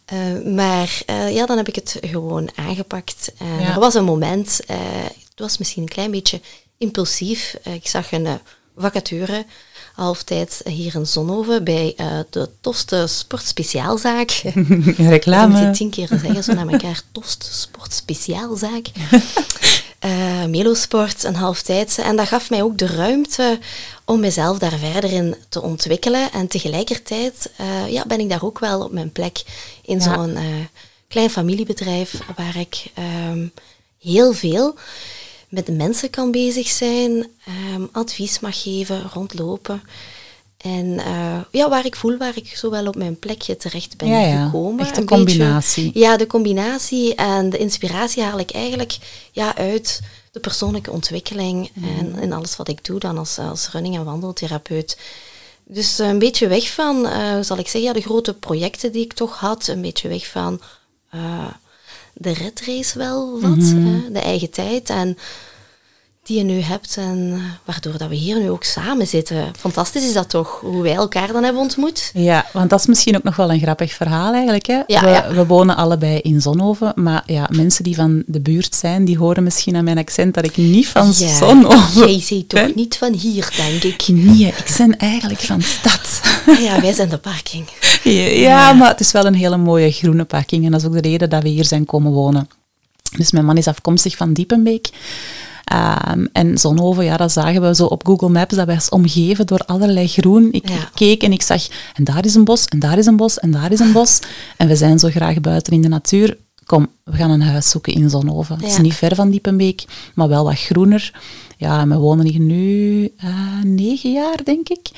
Eh, 0.05 0.17
maar 0.45 1.01
eh, 1.05 1.33
ja, 1.33 1.45
dan 1.45 1.57
heb 1.57 1.67
ik 1.67 1.75
het 1.75 1.97
gewoon 2.01 2.49
aangepakt. 2.55 3.31
Ja. 3.39 3.73
Er 3.73 3.79
was 3.79 3.93
een 3.93 4.03
moment, 4.03 4.59
het 5.29 5.39
was 5.39 5.57
misschien 5.57 5.81
een 5.81 5.89
klein 5.89 6.11
beetje 6.11 6.41
impulsief. 6.77 7.55
Ik 7.63 7.87
zag 7.87 8.11
een 8.11 8.27
vacature 8.77 9.45
halftijds 9.93 10.61
hier 10.63 10.95
in 10.95 11.07
Zonhoven 11.07 11.63
bij 11.63 11.95
de 12.29 12.49
Toste 12.61 13.07
Sportspeciaalzaak. 13.07 14.41
Een 14.43 14.65
Dat 14.67 14.77
moet 14.85 14.97
je 14.97 15.09
reclame. 15.09 15.71
tien 15.71 15.89
keer 15.89 16.07
zeggen, 16.07 16.43
zo 16.43 16.53
naar 16.53 16.67
elkaar. 16.67 17.01
Tost, 17.11 17.49
sport, 17.51 17.93
speciaalzaak. 17.93 18.87
Eh 19.11 19.19
Melosport, 20.47 21.23
een 21.23 21.35
halftijdse. 21.35 22.01
En 22.01 22.15
dat 22.15 22.27
gaf 22.27 22.49
mij 22.49 22.63
ook 22.63 22.77
de 22.77 22.85
ruimte 22.87 23.59
om 24.05 24.19
mezelf 24.19 24.57
daar 24.57 24.77
verder 24.77 25.11
in 25.11 25.35
te 25.49 25.61
ontwikkelen. 25.61 26.31
En 26.31 26.47
tegelijkertijd 26.47 27.51
eh, 27.57 27.89
ja, 27.91 28.05
ben 28.05 28.19
ik 28.19 28.29
daar 28.29 28.43
ook 28.43 28.59
wel 28.59 28.81
op 28.83 28.91
mijn 28.91 29.11
plek 29.11 29.43
in 29.85 29.97
Ja. 29.99 30.03
zo'n 30.13 30.35
eh, 30.35 30.43
klein 31.07 31.29
familiebedrijf 31.29 32.19
waar 32.35 32.57
ik 32.57 32.83
ehm, 32.93 33.47
heel 34.01 34.33
veel 34.33 34.75
met 35.49 35.65
de 35.65 35.71
mensen 35.71 36.09
kan 36.09 36.31
bezig 36.31 36.67
zijn, 36.67 37.27
ehm, 37.45 37.83
advies 37.91 38.39
mag 38.39 38.61
geven, 38.61 39.09
rondlopen. 39.13 39.81
En 40.57 40.99
eh, 40.99 41.39
ja, 41.51 41.69
waar 41.69 41.85
ik 41.85 41.95
voel 41.95 42.17
waar 42.17 42.37
ik 42.37 42.47
zo 42.57 42.69
wel 42.69 42.87
op 42.87 42.95
mijn 42.95 43.19
plekje 43.19 43.57
terecht 43.57 43.97
ben 43.97 44.07
Ja, 44.07 44.19
ja. 44.19 44.45
gekomen. 44.45 44.79
Echt 44.85 44.97
een 44.97 45.05
beetje- 45.05 45.15
combinatie. 45.15 45.91
ja, 45.93 46.17
de 46.17 46.27
combinatie 46.27 47.15
en 47.15 47.49
de 47.49 47.57
inspiratie 47.57 48.23
haal 48.23 48.39
ik 48.39 48.51
eigenlijk 48.51 48.97
ja, 49.31 49.55
uit 49.55 49.99
de 50.33 50.39
persoonlijke 50.39 50.91
ontwikkeling 50.91 51.71
en 51.83 52.15
in 52.15 52.33
alles 52.33 52.55
wat 52.55 52.67
ik 52.67 52.85
doe 52.85 52.99
dan 52.99 53.17
als, 53.17 53.37
als 53.37 53.69
running- 53.71 53.95
en 53.95 54.03
wandeltherapeut. 54.03 54.97
Dus 55.63 55.99
eh, 55.99 56.07
een 56.07 56.19
beetje 56.19 56.47
weg 56.47 56.71
van, 56.71 57.07
eh, 57.07 57.33
hoe 57.33 57.43
zal 57.43 57.57
ik 57.57 57.67
zeggen, 57.67 57.81
ja, 57.81 57.93
de 57.93 58.01
grote 58.01 58.33
projecten 58.33 58.91
die 58.91 59.03
ik 59.03 59.13
toch 59.13 59.39
had, 59.39 59.67
een 59.67 59.81
beetje 59.81 60.07
weg 60.07 60.27
van 60.27 60.61
eh, 61.09 61.47
de 62.13 62.33
red 62.33 62.61
race 62.65 62.97
wel 62.97 63.41
wat, 63.41 63.59
hè, 63.59 64.11
de 64.11 64.19
eigen 64.19 64.49
tijd. 64.49 64.89
En 64.89 65.17
die 66.23 66.37
je 66.37 66.43
nu 66.43 66.59
hebt 66.59 66.97
en 66.97 67.41
waardoor 67.65 67.97
dat 67.97 68.09
we 68.09 68.15
hier 68.15 68.39
nu 68.39 68.49
ook 68.49 68.63
samen 68.63 69.07
zitten. 69.07 69.51
Fantastisch 69.57 70.05
is 70.05 70.13
dat 70.13 70.29
toch, 70.29 70.59
hoe 70.61 70.81
wij 70.81 70.93
elkaar 70.93 71.31
dan 71.31 71.43
hebben 71.43 71.61
ontmoet. 71.61 72.11
Ja, 72.13 72.45
want 72.53 72.69
dat 72.69 72.79
is 72.79 72.85
misschien 72.85 73.15
ook 73.15 73.23
nog 73.23 73.35
wel 73.35 73.51
een 73.51 73.59
grappig 73.59 73.93
verhaal 73.93 74.33
eigenlijk. 74.33 74.65
Hè? 74.65 74.81
Ja, 74.87 75.01
we, 75.01 75.09
ja. 75.09 75.33
we 75.33 75.45
wonen 75.45 75.75
allebei 75.75 76.17
in 76.17 76.41
Zonhoven, 76.41 76.91
maar 76.95 77.23
ja, 77.25 77.49
mensen 77.51 77.83
die 77.83 77.95
van 77.95 78.23
de 78.25 78.39
buurt 78.39 78.75
zijn, 78.75 79.05
die 79.05 79.17
horen 79.17 79.43
misschien 79.43 79.75
aan 79.75 79.83
mijn 79.83 79.97
accent 79.97 80.33
dat 80.33 80.43
ik 80.43 80.57
niet 80.57 80.87
van 80.87 81.05
Ja, 81.15 81.35
Zonhoven 81.35 82.07
Jij 82.07 82.21
ziet 82.21 82.49
toch 82.49 82.75
niet 82.75 82.97
van 82.97 83.13
hier, 83.13 83.49
denk 83.55 83.83
ik. 83.83 84.07
Nee, 84.07 84.47
ik 84.47 84.75
ben 84.77 84.97
eigenlijk 85.11 85.39
van 85.39 85.61
stad. 85.61 86.21
Ja, 86.59 86.81
wij 86.81 86.93
zijn 86.93 87.09
de 87.09 87.17
parking. 87.17 87.65
Ja, 88.03 88.73
maar 88.73 88.89
het 88.89 88.99
is 88.99 89.11
wel 89.11 89.25
een 89.25 89.35
hele 89.35 89.57
mooie 89.57 89.91
groene 89.91 90.23
parking 90.23 90.65
en 90.65 90.71
dat 90.71 90.81
is 90.81 90.87
ook 90.87 90.93
de 90.93 91.09
reden 91.09 91.29
dat 91.29 91.43
we 91.43 91.49
hier 91.49 91.65
zijn 91.65 91.85
komen 91.85 92.11
wonen. 92.11 92.47
Dus 93.17 93.31
mijn 93.31 93.45
man 93.45 93.57
is 93.57 93.67
afkomstig 93.67 94.17
van 94.17 94.33
Diepenbeek. 94.33 94.89
Ehm, 95.63 96.25
en 96.31 96.57
Zonhoven, 96.57 97.03
ja, 97.03 97.17
dat 97.17 97.31
zagen 97.31 97.61
we 97.61 97.75
zo 97.75 97.85
op 97.85 98.05
Google 98.05 98.29
Maps, 98.29 98.55
dat 98.55 98.67
was 98.67 98.89
omgeven 98.89 99.45
door 99.47 99.59
allerlei 99.65 100.07
groen. 100.07 100.47
Ik 100.51 100.69
Ja. 100.69 100.89
keek 100.93 101.23
en 101.23 101.31
ik 101.31 101.41
zag, 101.41 101.67
en 101.93 102.03
daar 102.03 102.25
is 102.25 102.35
een 102.35 102.43
bos, 102.43 102.65
en 102.65 102.79
daar 102.79 102.97
is 102.97 103.05
een 103.05 103.15
bos, 103.17 103.39
en 103.39 103.51
daar 103.51 103.71
is 103.71 103.79
een 103.79 103.91
bos. 103.91 104.19
En 104.57 104.67
we 104.67 104.75
zijn 104.75 104.99
zo 104.99 105.09
graag 105.09 105.39
buiten 105.41 105.73
in 105.73 105.81
de 105.81 105.87
natuur. 105.87 106.37
Kom, 106.65 106.87
we 107.03 107.15
gaan 107.17 107.29
een 107.31 107.41
huis 107.41 107.69
zoeken 107.69 107.93
in 107.93 108.09
Zonhoven. 108.09 108.55
Het 108.55 108.65
is 108.65 108.77
niet 108.77 108.93
ver 108.93 109.15
van 109.15 109.29
Diepenbeek, 109.29 109.85
maar 110.15 110.27
wel 110.27 110.43
wat 110.43 110.59
groener. 110.59 111.11
Ja, 111.57 111.79
en 111.79 111.89
we 111.89 111.97
wonen 111.97 112.25
hier 112.25 112.39
nu 112.39 113.03
eh, 113.17 113.29
negen 113.63 114.11
jaar, 114.11 114.43
denk 114.43 114.69
ik. 114.69 114.89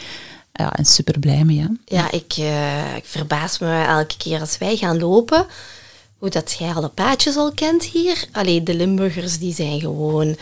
Ja, 0.54 0.74
en 0.76 0.86
super 0.86 1.20
blij 1.20 1.44
mee, 1.46 1.60
hè. 1.60 1.96
Ja, 1.96 2.12
ik, 2.12 2.34
eh, 2.38 2.96
ik 2.96 3.06
verbaas 3.06 3.60
me 3.60 3.84
elke 3.84 4.18
keer 4.18 4.40
als 4.40 4.58
wij 4.58 4.76
gaan 4.78 5.00
lopen, 5.00 5.46
hoe 6.26 6.34
dat 6.34 6.56
jij 6.60 6.74
alle 6.74 6.90
paadjes 6.90 7.36
al 7.36 7.52
kent 7.52 7.84
hier. 7.84 8.26
Allee, 8.32 8.64
de 8.64 8.74
Limburgers 8.74 9.40
die 9.40 9.54
zijn 9.54 9.80
gewoon, 9.80 10.36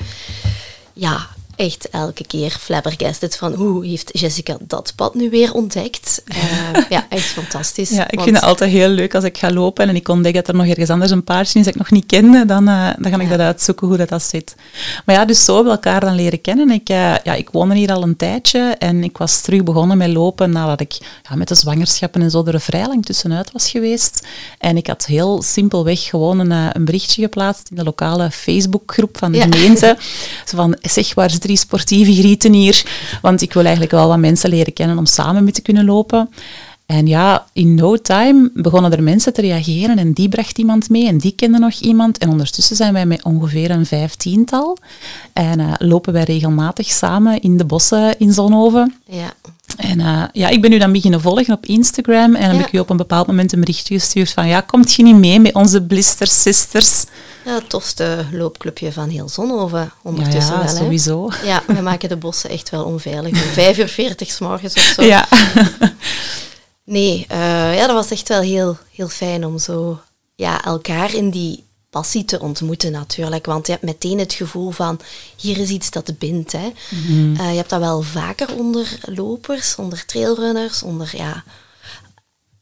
ja, 0.94 1.28
echt 1.56 1.90
elke 1.90 2.26
keer 2.28 2.58
flabbergasted 2.60 3.38
van 3.38 3.54
hoe 3.54 3.86
heeft 3.86 4.10
Jessica 4.20 4.58
dat 4.62 4.94
pad 4.96 5.16
nu 5.16 5.30
weer 5.30 5.54
ontdekt. 5.54 6.24
Uh, 6.26 6.82
ja, 6.90 7.06
echt 7.10 7.26
fantastisch. 7.26 7.90
Ja, 7.90 8.12
ik 8.12 8.22
vind 8.22 8.36
het 8.36 8.46
altijd 8.46 8.72
heel 8.72 8.90
leuk 8.90 9.16
als 9.16 9.24
ik 9.24 9.38
ga 9.38 9.52
lopen 9.52 9.90
en 9.90 9.96
ik 9.96 10.08
ontdek 10.08 10.34
dat 10.34 10.48
er 10.48 10.56
nog 10.56 10.68
ergens 10.68 10.90
anders 10.90 11.12
een 11.12 11.24
paardje 11.24 11.60
is 11.60 11.66
dat 11.66 11.74
ik 11.74 11.80
nog 11.80 11.92
niet 11.92 12.06
kende, 12.06 12.46
dan, 12.46 12.70
uh, 12.70 12.90
dan 13.00 13.12
ga 13.12 13.20
ik 13.20 13.30
dat 13.30 13.40
uitzoeken 13.40 13.88
hoe 13.88 13.98
dat, 13.98 14.10
dat 14.10 14.24
zit. 14.24 14.56
Maar 15.06 15.16
ja, 15.16 15.26
dus 15.26 15.46
zo 15.46 15.56
hebben 15.56 15.74
we 15.74 15.80
elkaar 15.80 16.00
dan 16.00 16.16
leren 16.16 16.42
kennen. 16.42 16.70
Ik, 16.70 16.90
uh, 16.90 17.16
ja, 17.24 17.34
ik 17.34 17.50
woonde 17.50 17.76
hier 17.76 17.94
al 17.94 18.04
een 18.04 18.16
tijdje 18.16 18.76
en 18.80 19.04
ik 19.04 19.18
was 19.18 19.42
terug 19.42 19.64
begonnen 19.64 19.98
met 19.98 20.10
lopen 20.10 20.52
nadat 20.52 20.80
ik 20.80 20.98
ja, 21.30 21.36
met 21.36 21.48
de 21.48 21.56
zwangerschappen 21.56 22.22
en 22.22 22.32
zo 22.32 22.46
er 22.46 22.62
vrij 22.62 22.88
lang 22.88 23.06
tussenuit 23.06 23.52
was 23.52 23.70
geweest. 23.70 24.28
En 24.58 24.78
ik 24.78 24.88
had 24.88 25.06
heel 25.06 25.42
simpelweg 25.42 26.04
gewoon 26.04 26.40
een, 26.40 26.52
een 26.52 26.86
berichtje 26.86 27.22
geplaatst 27.22 27.70
in 27.70 27.76
de 27.76 27.84
lokale 27.84 28.32
Facebookgroep 28.32 29.18
van 29.18 29.32
de 29.32 29.38
ja. 29.38 29.44
gemeente. 29.44 29.98
Zo 30.50 30.56
van, 30.56 30.78
zeg, 30.82 31.14
waar 31.14 31.30
drie 31.44 31.58
sportieve 31.58 32.14
grieten 32.14 32.54
hier. 32.54 32.84
Want 33.22 33.42
ik 33.42 33.54
wil 33.54 33.64
eigenlijk 33.64 33.92
wel 33.92 34.08
wat 34.08 34.18
mensen 34.18 34.50
leren 34.50 34.74
kennen 34.74 34.98
om 34.98 35.06
samen 35.06 35.44
mee 35.44 35.54
te 35.54 35.62
kunnen 35.62 35.86
lopen. 35.86 36.30
En 36.86 37.08
ja, 37.08 37.46
in 37.54 37.76
no 37.76 37.98
time 37.98 38.50
begonnen 38.54 38.92
er 38.92 39.04
mensen 39.04 39.34
te 39.34 39.42
reageren 39.42 39.98
en 39.98 40.14
die 40.14 40.30
bracht 40.30 40.58
iemand 40.58 40.90
mee 40.90 41.08
en 41.08 41.18
die 41.18 41.32
kende 41.36 41.60
nog 41.60 41.74
iemand. 41.74 42.18
En 42.18 42.30
ondertussen 42.30 42.76
zijn 42.76 42.94
wij 42.94 43.06
met 43.06 43.24
ongeveer 43.24 43.72
een 43.72 43.86
vijftiental. 43.86 44.78
En 45.34 45.60
uh, 45.60 45.74
lopen 45.78 46.14
wij 46.14 46.24
regelmatig 46.24 46.88
samen 46.88 47.42
in 47.42 47.58
de 47.58 47.66
bossen 47.66 48.20
in 48.20 48.34
Zonhoven. 48.34 48.96
Ja. 49.06 49.34
En 49.78 50.00
uh, 50.00 50.24
ja, 50.34 50.50
ik 50.50 50.62
ben 50.62 50.72
u 50.72 50.78
dan 50.78 50.92
beginnen 50.92 51.22
volgen 51.22 51.54
op 51.54 51.66
Instagram 51.66 52.36
en 52.36 52.52
ja. 52.52 52.58
heb 52.58 52.68
ik 52.68 52.74
u 52.74 52.80
op 52.80 52.90
een 52.90 52.98
bepaald 52.98 53.28
moment 53.28 53.54
een 53.54 53.60
berichtje 53.60 54.00
gestuurd 54.00 54.32
van 54.32 54.48
ja, 54.48 54.62
komt 54.62 54.94
je 54.94 55.04
niet 55.04 55.16
mee 55.16 55.40
met 55.40 55.54
onze 55.54 55.82
Blister 55.82 56.28
Sisters? 56.28 57.06
Ja, 57.46 57.54
het 57.54 57.70
tofste 57.70 58.26
loopclubje 58.32 58.92
van 58.92 59.10
heel 59.10 59.30
Zonhoven 59.30 59.92
ondertussen 60.02 60.54
ja, 60.54 60.60
ja, 60.60 60.66
wel. 60.66 60.76
sowieso. 60.76 61.30
Ja, 61.44 61.64
we 61.68 61.82
maken 61.92 62.10
de 62.10 62.18
bossen 62.18 62.50
echt 62.50 62.70
wel 62.70 62.84
onveilig. 62.84 63.32
Om 63.32 63.50
vijf 63.50 63.78
uur 63.78 63.88
veertig 63.88 64.32
s 64.32 64.40
morgens 64.40 64.74
of 64.74 64.82
zo. 64.82 65.02
Ja. 65.02 65.28
nee, 66.84 67.26
uh, 67.32 67.76
ja, 67.76 67.88
dat 67.88 67.96
was 67.96 68.12
echt 68.12 68.28
wel 68.28 68.42
heel, 68.42 68.78
heel 68.92 69.10
fijn 69.10 69.46
om 69.46 69.60
zo 69.60 70.00
ja, 70.36 70.64
elkaar 70.64 71.14
in 71.14 71.30
die 71.30 71.64
passie 71.90 72.26
te 72.26 72.40
ontmoeten 72.40 72.92
natuurlijk. 72.92 73.46
Want 73.46 73.66
je 73.66 73.72
hebt 73.72 73.84
meteen 73.84 74.20
het 74.20 74.34
gevoel 74.34 74.72
van, 74.72 75.00
hier 75.38 75.58
is 75.58 75.70
iets 75.70 75.92
dat 75.92 76.18
bindt. 76.18 76.52
Hè. 76.52 76.72
Mhm. 76.90 77.32
Uh, 77.32 77.50
je 77.50 77.58
hebt 77.58 77.70
dat 77.70 77.80
wel 77.80 78.02
vaker 78.02 78.56
onder 78.56 78.98
lopers, 79.02 79.76
onder 79.76 80.06
trailrunners, 80.06 80.84
onder 80.84 81.12
ja, 81.16 81.44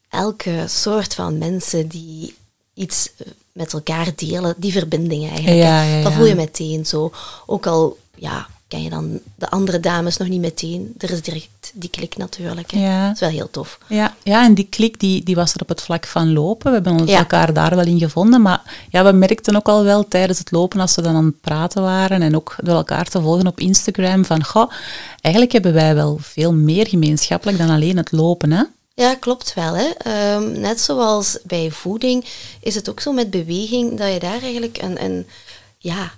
elke 0.10 0.66
soort 0.68 1.14
van 1.14 1.38
mensen 1.38 1.88
die 1.88 2.36
iets 2.74 3.10
met 3.54 3.74
elkaar 3.74 4.08
delen, 4.16 4.54
die 4.58 4.72
verbindingen 4.72 5.30
eigenlijk. 5.30 5.58
Ja, 5.62 5.84
ja, 5.84 5.98
ja. 5.98 6.04
Dat 6.04 6.14
voel 6.14 6.26
je 6.26 6.36
meteen 6.36 6.86
zo. 6.86 7.12
Ook 7.46 7.68
al 7.68 7.98
ja, 8.16 8.48
ken 8.68 8.84
je 8.84 8.90
dan 8.90 9.20
de 9.36 9.50
andere 9.50 9.80
dames 9.80 10.18
nog 10.18 10.28
niet 10.28 10.42
meteen. 10.42 10.94
Er 10.98 11.12
is 11.12 11.22
direct 11.22 11.72
die 11.74 11.90
klik 11.90 12.18
natuurlijk. 12.18 12.72
Hè. 12.72 12.80
Ja. 12.80 13.06
Dat 13.06 13.14
is 13.14 13.20
wel 13.20 13.30
heel 13.30 13.50
tof. 13.52 13.78
Ja, 13.88 14.16
ja 14.24 14.46
en 14.46 14.54
die 14.54 14.68
klik 14.70 15.00
die, 15.00 15.24
die 15.24 15.36
was 15.36 15.54
er 15.54 15.62
op 15.62 15.70
het 15.70 15.82
vlak 15.82 16.06
van 16.06 16.34
lopen. 16.34 16.68
We 16.72 16.80
hebben 16.84 17.08
Ja. 17.08 17.18
elkaar 17.18 17.54
daar 17.54 17.76
wel 17.76 17.86
in 17.86 18.00
gevonden. 18.00 18.42
Maar 18.42 18.86
ja, 18.90 19.04
we 19.04 19.12
merkten 19.12 19.56
ook 19.56 19.68
al 19.68 19.84
wel 19.84 20.08
tijdens 20.08 20.40
het 20.40 20.52
lopen, 20.52 20.80
als 20.80 20.96
we 20.96 21.02
dan 21.02 21.16
aan 21.16 21.26
het 21.26 21.42
praten 21.42 21.82
waren 21.82 22.22
en 22.22 22.36
ook 22.36 22.56
door 22.64 22.76
elkaar 22.76 23.06
te 23.08 23.22
volgen 23.22 23.48
op 23.48 23.60
Instagram, 23.60 24.26
van 24.26 24.44
goh, 24.44 24.72
eigenlijk 25.22 25.54
hebben 25.54 25.74
wij 25.74 25.96
wel 25.96 26.18
veel 26.22 26.54
meer 26.54 26.88
gemeenschappelijk 26.88 27.58
dan 27.58 27.70
alleen 27.70 27.98
het 27.98 28.12
lopen. 28.12 28.52
Hè? 28.52 28.64
Ja, 28.94 29.16
klopt 29.16 29.54
wel. 29.54 29.74
Hè. 29.74 29.90
Ehm, 29.98 30.60
net 30.60 30.82
zoals 30.82 31.38
bij 31.44 31.72
voeding 31.72 32.26
is 32.60 32.76
het 32.76 32.90
ook 32.90 33.00
zo 33.00 33.12
met 33.12 33.30
beweging 33.30 33.98
dat 33.98 34.14
je 34.14 34.20
daar 34.20 34.42
eigenlijk 34.42 34.82
een, 34.82 35.04
een, 35.04 35.28
ja, 35.78 36.12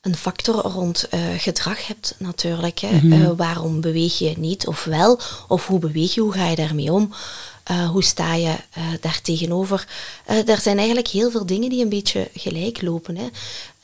een 0.00 0.16
factor 0.16 0.54
rond 0.54 1.08
eh, 1.08 1.20
gedrag 1.36 1.86
hebt 1.86 2.14
natuurlijk. 2.18 2.78
Hè. 2.78 2.98
Eh, 3.10 3.30
waarom 3.36 3.80
beweeg 3.80 4.18
je 4.18 4.34
niet 4.36 4.66
of 4.66 4.84
wel? 4.84 5.20
Of 5.48 5.66
hoe 5.66 5.78
beweeg 5.78 6.14
je? 6.14 6.20
Hoe 6.20 6.32
ga 6.32 6.48
je 6.48 6.56
daarmee 6.56 6.92
om? 6.92 7.12
Eh, 7.62 7.88
hoe 7.90 8.04
sta 8.04 8.34
je 8.34 8.56
daar 9.00 9.20
tegenover? 9.22 9.86
Er 10.24 10.60
zijn 10.60 10.76
eigenlijk 10.76 11.08
heel 11.08 11.30
veel 11.30 11.46
dingen 11.46 11.70
die 11.70 11.82
een 11.82 11.88
beetje 11.88 12.30
gelijk 12.34 12.82
lopen. 12.82 13.16
Hè. 13.16 13.28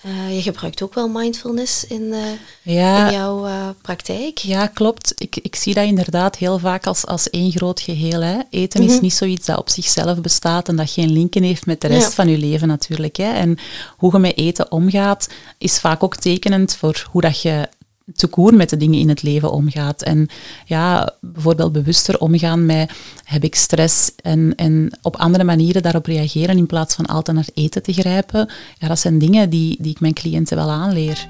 Eh, 0.05 0.35
je 0.35 0.43
gebruikt 0.43 0.83
ook 0.83 0.95
wel 0.95 1.09
mindfulness 1.09 1.87
in, 1.87 2.13
eh, 2.13 2.75
Ja, 2.75 3.07
in 3.07 3.13
jouw 3.15 3.47
eh, 3.47 3.69
praktijk. 3.83 4.39
Ja, 4.39 4.67
klopt. 4.67 5.13
Ik, 5.17 5.37
ik 5.37 5.55
zie 5.55 5.75
dat 5.75 5.85
inderdaad 5.85 6.37
heel 6.37 6.59
vaak 6.59 6.87
als, 6.87 7.07
als 7.07 7.31
één 7.31 7.51
groot 7.53 7.81
geheel. 7.81 8.21
Hè. 8.21 8.39
Eten 8.51 8.83
is 8.83 8.93
Mhm. 8.93 9.03
niet 9.03 9.13
zoiets 9.15 9.47
dat 9.47 9.59
op 9.59 9.69
zichzelf 9.69 10.21
bestaat 10.21 10.69
en 10.69 10.77
dat 10.77 10.91
geen 10.91 11.13
linken 11.13 11.43
heeft 11.43 11.67
met 11.67 11.81
de 11.81 11.87
rest 11.89 12.09
Ja. 12.09 12.11
van 12.15 12.29
je 12.29 12.39
leven 12.39 12.69
natuurlijk. 12.69 13.17
Hè. 13.17 13.33
En 13.33 13.59
hoe 13.97 14.13
je 14.13 14.19
met 14.19 14.37
eten 14.37 14.73
omgaat, 14.73 15.29
is 15.59 15.79
vaak 15.79 16.03
ook 16.03 16.17
tekenend 16.17 16.77
voor 16.77 17.07
hoe 17.11 17.21
dat 17.21 17.41
je 17.43 17.69
te 18.15 18.27
koer 18.27 18.55
met 18.55 18.71
de 18.71 18.77
dingen 18.77 18.99
in 18.99 19.09
het 19.09 19.23
leven 19.23 19.53
omgaat. 19.53 20.03
En 20.03 20.29
ja, 20.65 21.13
bijvoorbeeld 21.21 21.73
bewuster 21.73 22.19
omgaan 22.21 22.67
met 22.67 22.93
heb 23.25 23.45
ik 23.45 23.55
stress 23.55 24.11
en, 24.23 24.53
en 24.57 24.99
op 25.03 25.17
andere 25.17 25.45
manieren 25.45 25.83
daarop 25.83 26.07
reageren 26.07 26.57
in 26.57 26.67
plaats 26.67 26.95
van 26.95 27.07
altijd 27.07 27.37
naar 27.37 27.49
eten 27.55 27.83
te 27.83 27.93
grijpen. 27.93 28.51
Ja, 28.79 28.89
dat 28.89 28.99
zijn 28.99 29.19
dingen 29.19 29.51
die, 29.51 29.77
die 29.81 29.91
ik 29.91 30.01
mijn 30.01 30.13
cliënten 30.15 30.57
wel 30.57 30.71
aanleer. 30.71 31.27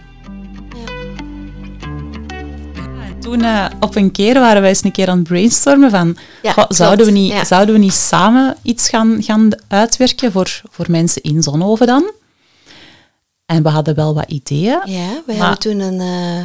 Ja, 2.74 3.14
Toen 3.20 3.42
eh, 3.42 3.66
op 3.80 3.96
een 3.96 4.10
keer 4.10 4.34
waren 4.34 4.60
wij 4.60 4.70
eens 4.70 4.84
een 4.84 4.92
keer 4.92 5.08
aan 5.08 5.18
het 5.18 5.28
brainstormen 5.28 5.90
van 5.90 6.16
Ja, 6.42 6.52
goh, 6.52 6.64
zouden, 6.68 7.06
we 7.06 7.12
niet, 7.12 7.32
Ja. 7.32 7.44
zouden 7.44 7.74
we 7.74 7.80
niet 7.80 7.92
samen 7.92 8.56
iets 8.62 8.88
gaan, 8.88 9.22
gaan 9.22 9.48
uitwerken 9.68 10.32
voor, 10.32 10.62
voor 10.70 10.86
mensen 10.88 11.22
in 11.22 11.42
Zonhoven 11.42 11.86
dan? 11.86 12.10
En 13.46 13.62
we 13.62 13.68
hadden 13.68 13.94
wel 13.94 14.14
wat 14.14 14.30
ideeën. 14.30 14.80
Ja, 14.84 15.22
we 15.26 15.32
hebben 15.32 15.58
toen 15.58 15.80
een, 15.80 16.00
eh, 16.00 16.44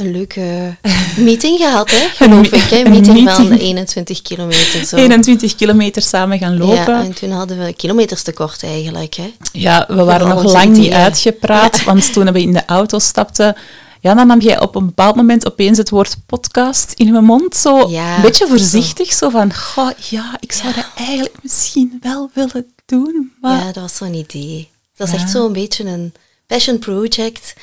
een 0.00 0.10
leuke 0.12 0.76
meeting 1.16 1.58
gehad, 1.58 1.90
hè, 1.90 2.08
geloof 2.24 2.46
ik. 2.52 2.62
Hè? 2.62 2.78
een 2.78 2.90
meeting 2.90 3.30
van 3.30 3.48
meeting. 3.48 3.60
21 3.60 4.22
kilometer. 4.22 4.84
Zo. 4.84 4.96
21 4.96 5.54
kilometer 5.54 6.02
samen 6.02 6.38
gaan 6.38 6.58
lopen. 6.58 6.94
Ja, 6.94 7.02
en 7.02 7.14
toen 7.14 7.30
hadden 7.30 7.64
we 7.64 7.72
kilometers 7.72 8.22
tekort 8.22 8.62
eigenlijk. 8.62 9.14
Hè. 9.14 9.32
Ja, 9.52 9.84
we 9.88 10.04
waren 10.04 10.28
nog 10.28 10.42
lang 10.52 10.76
niet 10.76 10.92
uitgepraat, 10.92 11.84
want 11.84 12.12
toen 12.12 12.32
we 12.32 12.40
in 12.40 12.52
de 12.52 12.64
auto 12.66 12.98
stapten, 12.98 13.56
ja, 14.00 14.14
dan 14.14 14.26
nam 14.26 14.40
jij 14.40 14.60
op 14.60 14.74
een 14.74 14.86
bepaald 14.86 15.16
moment 15.16 15.46
opeens 15.46 15.78
het 15.78 15.90
woord 15.90 16.16
podcast 16.26 16.92
in 16.92 17.12
mijn 17.12 17.24
mond. 17.24 17.56
Zo 17.56 17.88
Ja, 17.88 18.16
een 18.16 18.22
beetje 18.22 18.46
voorzichtig, 18.46 19.12
zo 19.12 19.28
van, 19.28 19.54
goh, 19.54 19.90
ja, 20.10 20.36
ik 20.40 20.52
zou 20.52 20.74
dat 20.74 20.86
eigenlijk 20.96 21.34
misschien 21.42 21.98
wel 22.00 22.30
willen 22.34 22.66
doen, 22.86 23.32
maar... 23.40 23.58
Ja, 23.58 23.64
dat 23.64 23.82
was 23.82 23.96
zo'n 23.96 24.14
idee. 24.14 24.68
Dat 24.96 25.08
is 25.08 25.14
echt 25.14 25.30
zo'n 25.30 25.52
beetje 25.52 25.84
een 25.84 26.12
passion 26.46 26.78
project. 26.78 27.54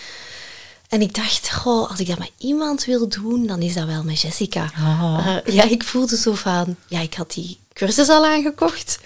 En 0.88 1.02
ik 1.02 1.16
dacht, 1.16 1.54
goh, 1.54 1.90
als 1.90 2.00
ik 2.00 2.08
dat 2.08 2.18
met 2.18 2.32
iemand 2.38 2.86
wil 2.86 3.08
doen, 3.08 3.48
dan 3.48 3.62
is 3.62 3.74
dat 3.74 3.86
wel 3.86 4.04
met 4.04 4.22
Jessica. 4.22 4.72
Eh, 4.76 5.54
ja, 5.54 5.64
ik 5.64 5.84
voelde 5.84 6.18
zo 6.18 6.34
van, 6.34 6.76
ja, 6.88 7.00
ik 7.00 7.14
had 7.14 7.34
die 7.34 7.58
cursus 7.74 8.10
al 8.10 8.26
aangekocht. 8.26 9.00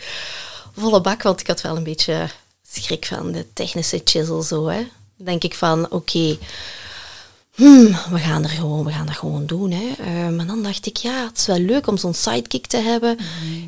Volle 0.76 1.02
bak, 1.02 1.22
want 1.22 1.40
ik 1.40 1.48
had 1.48 1.62
wel 1.62 1.78
een 1.78 1.84
beetje 1.84 2.30
schrik 2.72 3.06
van 3.06 3.32
de 3.32 3.46
technische 3.54 4.02
chisel 4.04 4.42
zo, 4.42 4.68
hè. 4.68 4.88
Denk 5.16 5.44
ik 5.44 5.54
van, 5.54 5.92
oké, 5.92 6.38
hmm, 7.56 7.98
we 8.10 8.20
gaan 8.20 8.44
er 8.44 8.50
gewoon, 8.50 8.86
we 8.86 8.92
gaan 8.92 9.06
dat 9.06 9.16
gewoon 9.18 9.46
doen, 9.46 9.72
hè. 9.72 10.32
Maar 10.32 10.46
dan 10.46 10.64
dacht 10.64 10.86
ik, 10.86 10.98
ja, 10.98 11.26
het 11.26 11.38
is 11.38 11.46
wel 11.46 11.60
leuk 11.60 11.88
om 11.88 11.98
zo'n 11.98 12.14
sidekick 12.14 12.68
te 12.68 12.78
hebben. 12.78 13.18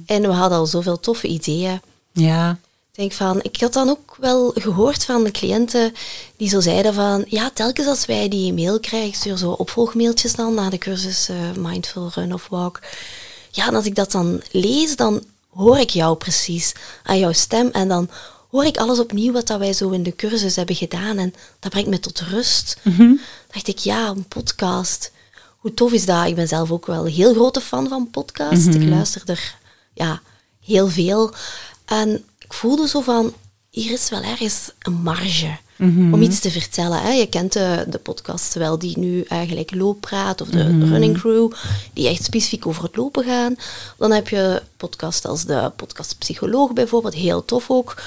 En 0.06 0.22
we 0.22 0.28
hadden 0.28 0.58
al 0.58 0.66
zoveel 0.66 1.00
toffe 1.00 1.28
ideeën. 1.28 1.82
Ja, 2.12 2.58
denk 2.94 3.12
van, 3.12 3.40
ik 3.42 3.60
had 3.60 3.74
dan 3.74 3.90
ook 3.90 4.16
wel 4.20 4.52
gehoord 4.56 5.06
van 5.06 5.24
de 5.24 5.32
cliënten 5.32 5.94
die 6.38 6.50
zo 6.50 6.60
zeiden 6.60 6.94
van, 6.94 7.26
ja, 7.28 7.50
telkens 7.50 7.88
als 7.88 8.06
wij 8.06 8.30
die 8.30 8.54
mail 8.54 8.80
krijgen, 8.80 9.08
ik 9.08 9.16
stuur 9.16 9.38
zo 9.38 9.52
opvolgmailtjes 9.52 10.36
dan 10.36 10.54
na 10.54 10.70
de 10.70 10.78
cursus 10.78 11.30
eh, 11.30 11.36
Mindful 11.58 12.12
Run 12.14 12.34
of 12.34 12.48
Walk. 12.50 12.80
Ja, 13.52 13.68
en 13.68 13.76
als 13.76 13.86
ik 13.86 13.96
dat 13.96 14.12
dan 14.12 14.42
lees, 14.52 14.96
dan 14.96 15.24
hoor 15.50 15.78
ik 15.78 15.90
jou 15.90 16.18
precies 16.18 16.74
aan 17.04 17.20
jouw 17.20 17.32
stem 17.32 17.68
en 17.68 17.88
dan 17.88 18.10
hoor 18.52 18.66
ik 18.66 18.78
alles 18.78 19.00
opnieuw 19.00 19.34
wat 19.34 19.48
dat 19.48 19.60
wij 19.60 19.74
zo 19.74 19.90
in 19.90 20.04
de 20.04 20.16
cursus 20.16 20.56
hebben 20.56 20.76
gedaan 20.76 21.18
en 21.18 21.34
dat 21.60 21.72
brengt 21.72 21.90
me 21.90 22.00
tot 22.00 22.20
rust. 22.20 22.78
dacht 23.52 23.68
ik, 23.68 23.78
ja, 23.78 24.08
een 24.08 24.28
podcast. 24.28 25.12
Hoe 25.58 25.74
tof 25.74 25.92
is 25.92 26.06
dat? 26.06 26.28
Ik 26.28 26.36
ben 26.36 26.48
zelf 26.48 26.72
ook 26.72 26.86
wel 26.86 27.06
een 27.06 27.14
heel 27.14 27.34
grote 27.34 27.62
fan 27.62 27.88
van 27.88 28.10
podcasts. 28.10 28.66
Ik 28.66 28.84
luister 28.90 29.22
er 29.26 29.56
ja, 29.94 30.22
heel 30.66 30.88
veel. 30.88 31.34
En 31.86 32.26
ik 32.54 32.60
voelde 32.60 32.88
zo 32.88 33.02
van, 33.02 33.34
hier 33.70 33.92
is 33.92 34.10
wel 34.10 34.22
ergens 34.22 34.72
een 34.80 34.94
marge 34.94 35.58
om 35.80 36.22
iets 36.22 36.40
te 36.40 36.52
vertellen. 36.52 37.02
Hè. 37.02 37.12
Je 37.12 37.28
kent 37.28 37.54
de, 37.54 37.86
de 37.88 37.98
podcasts 37.98 38.56
wel 38.56 38.80
die 38.80 39.00
nu 39.00 39.22
eigenlijk 39.22 39.76
looppraat 39.76 40.42
of 40.42 40.48
de 40.48 40.86
running 40.86 41.18
crew, 41.18 41.52
die 41.94 42.08
echt 42.08 42.24
specifiek 42.24 42.68
over 42.68 42.84
het 42.84 42.96
lopen 42.96 43.24
gaan. 43.24 43.56
Dan 43.98 44.12
heb 44.12 44.28
je 44.28 44.62
podcasts 44.78 45.26
als 45.26 45.46
de 45.46 45.72
podcast 45.76 46.18
Psycholoog 46.18 46.74
bijvoorbeeld, 46.74 47.14
heel 47.14 47.46
tof 47.46 47.70
ook. 47.70 48.02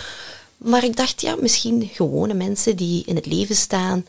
Maar 0.57 0.85
ik 0.85 0.97
dacht, 0.97 1.21
ja, 1.21 1.37
misschien 1.41 1.91
gewone 1.93 2.35
mensen 2.35 2.76
die 2.76 3.03
in 3.07 3.17
het 3.17 3.26
leven 3.26 3.57
staan, 3.57 4.07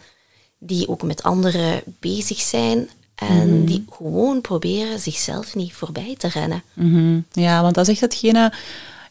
die 0.57 0.87
ook 0.87 1.03
met 1.03 1.23
anderen 1.23 1.81
bezig 1.99 2.39
zijn 2.39 2.89
en 3.15 3.65
die 3.65 3.85
gewoon 3.89 4.41
proberen 4.41 4.99
zichzelf 4.99 5.55
niet 5.55 5.73
voorbij 5.73 6.15
te 6.17 6.27
rennen. 6.27 6.63
mhm. 6.73 7.19
ja, 7.31 7.61
want 7.61 7.75
dat 7.75 7.87
is 7.87 7.91
echt 7.91 8.01
hetgene... 8.01 8.53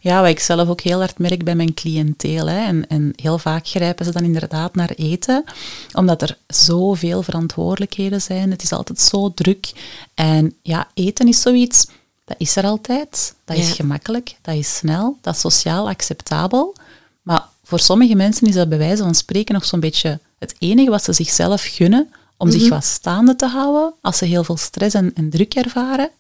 Ja, 0.07 0.21
wat 0.21 0.31
ik 0.31 0.41
zelf 0.41 0.69
ook 0.69 0.81
heel 0.81 0.99
hard 0.99 1.19
merk 1.19 1.45
bij 1.45 1.55
mijn 1.55 1.75
cliënteel. 1.75 2.47
Hè, 2.47 2.65
en, 2.67 2.89
en 2.89 3.13
heel 3.17 3.39
vaak 3.39 3.67
grijpen 3.67 4.05
ze 4.05 4.13
dan 4.13 4.25
inderdaad 4.25 4.75
naar 4.75 4.91
eten, 4.91 5.45
omdat 5.93 6.23
er 6.23 6.39
zoveel 6.47 7.23
verantwoordelijkheden 7.23 8.23
zijn. 8.23 8.51
Het 8.51 8.63
is 8.63 8.73
altijd 8.73 9.01
zo 9.01 9.33
druk. 9.35 9.73
En 10.15 10.55
ja, 10.63 10.89
eten 10.95 11.29
is 11.29 11.41
zoiets, 11.41 11.87
dat 12.25 12.37
is 12.39 12.57
er 12.57 12.65
altijd. 12.65 13.35
Dat 13.45 13.57
is 13.57 13.73
gemakkelijk, 13.73 14.37
dat 14.43 14.55
is 14.55 14.77
snel, 14.77 15.19
dat 15.21 15.35
is 15.35 15.41
sociaal 15.41 15.89
acceptabel. 15.89 16.75
Maar 17.23 17.45
voor 17.65 17.81
sommige 17.81 18.15
mensen 18.15 18.47
is 18.47 18.55
dat 18.55 18.69
bij 18.69 18.79
wijze 18.79 19.03
van 19.03 19.15
spreken 19.15 19.55
nog 19.55 19.65
zo'n 19.65 19.81
beetje 19.81 20.21
het 20.39 20.55
enige 20.59 20.91
wat 20.91 21.05
ze 21.05 21.13
zichzelf 21.13 21.63
gunnen 21.63 22.09
om 22.37 22.51
zich 22.51 22.63
mhm. 22.63 22.71
wat 22.71 22.85
staande 22.85 23.37
te 23.37 23.47
houden 23.47 23.95
als 24.01 24.19
ze 24.19 24.25
heel 24.25 24.45
veel 24.45 24.57
stress 24.57 24.95
en, 24.95 25.15
en 25.15 25.31
druk 25.31 25.55
ervaren. 25.55 26.11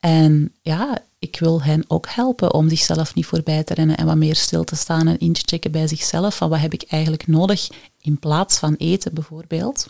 En 0.00 0.52
ja, 0.62 0.98
ik 1.34 1.40
wil 1.40 1.62
hen 1.62 1.84
ook 1.88 2.06
helpen 2.08 2.54
om 2.54 2.68
zichzelf 2.68 3.14
niet 3.14 3.26
voorbij 3.26 3.64
te 3.64 3.74
rennen 3.74 3.96
en 3.96 4.06
wat 4.06 4.16
meer 4.16 4.36
stil 4.36 4.64
te 4.64 4.76
staan 4.76 5.06
en 5.08 5.18
in 5.18 5.32
te 5.32 5.42
checken 5.44 5.70
bij 5.70 5.88
zichzelf 5.88 6.36
van 6.36 6.48
wat 6.48 6.60
heb 6.60 6.72
ik 6.72 6.84
eigenlijk 6.88 7.26
nodig 7.26 7.68
in 8.00 8.18
plaats 8.18 8.58
van 8.58 8.74
eten 8.78 9.14
bijvoorbeeld. 9.14 9.86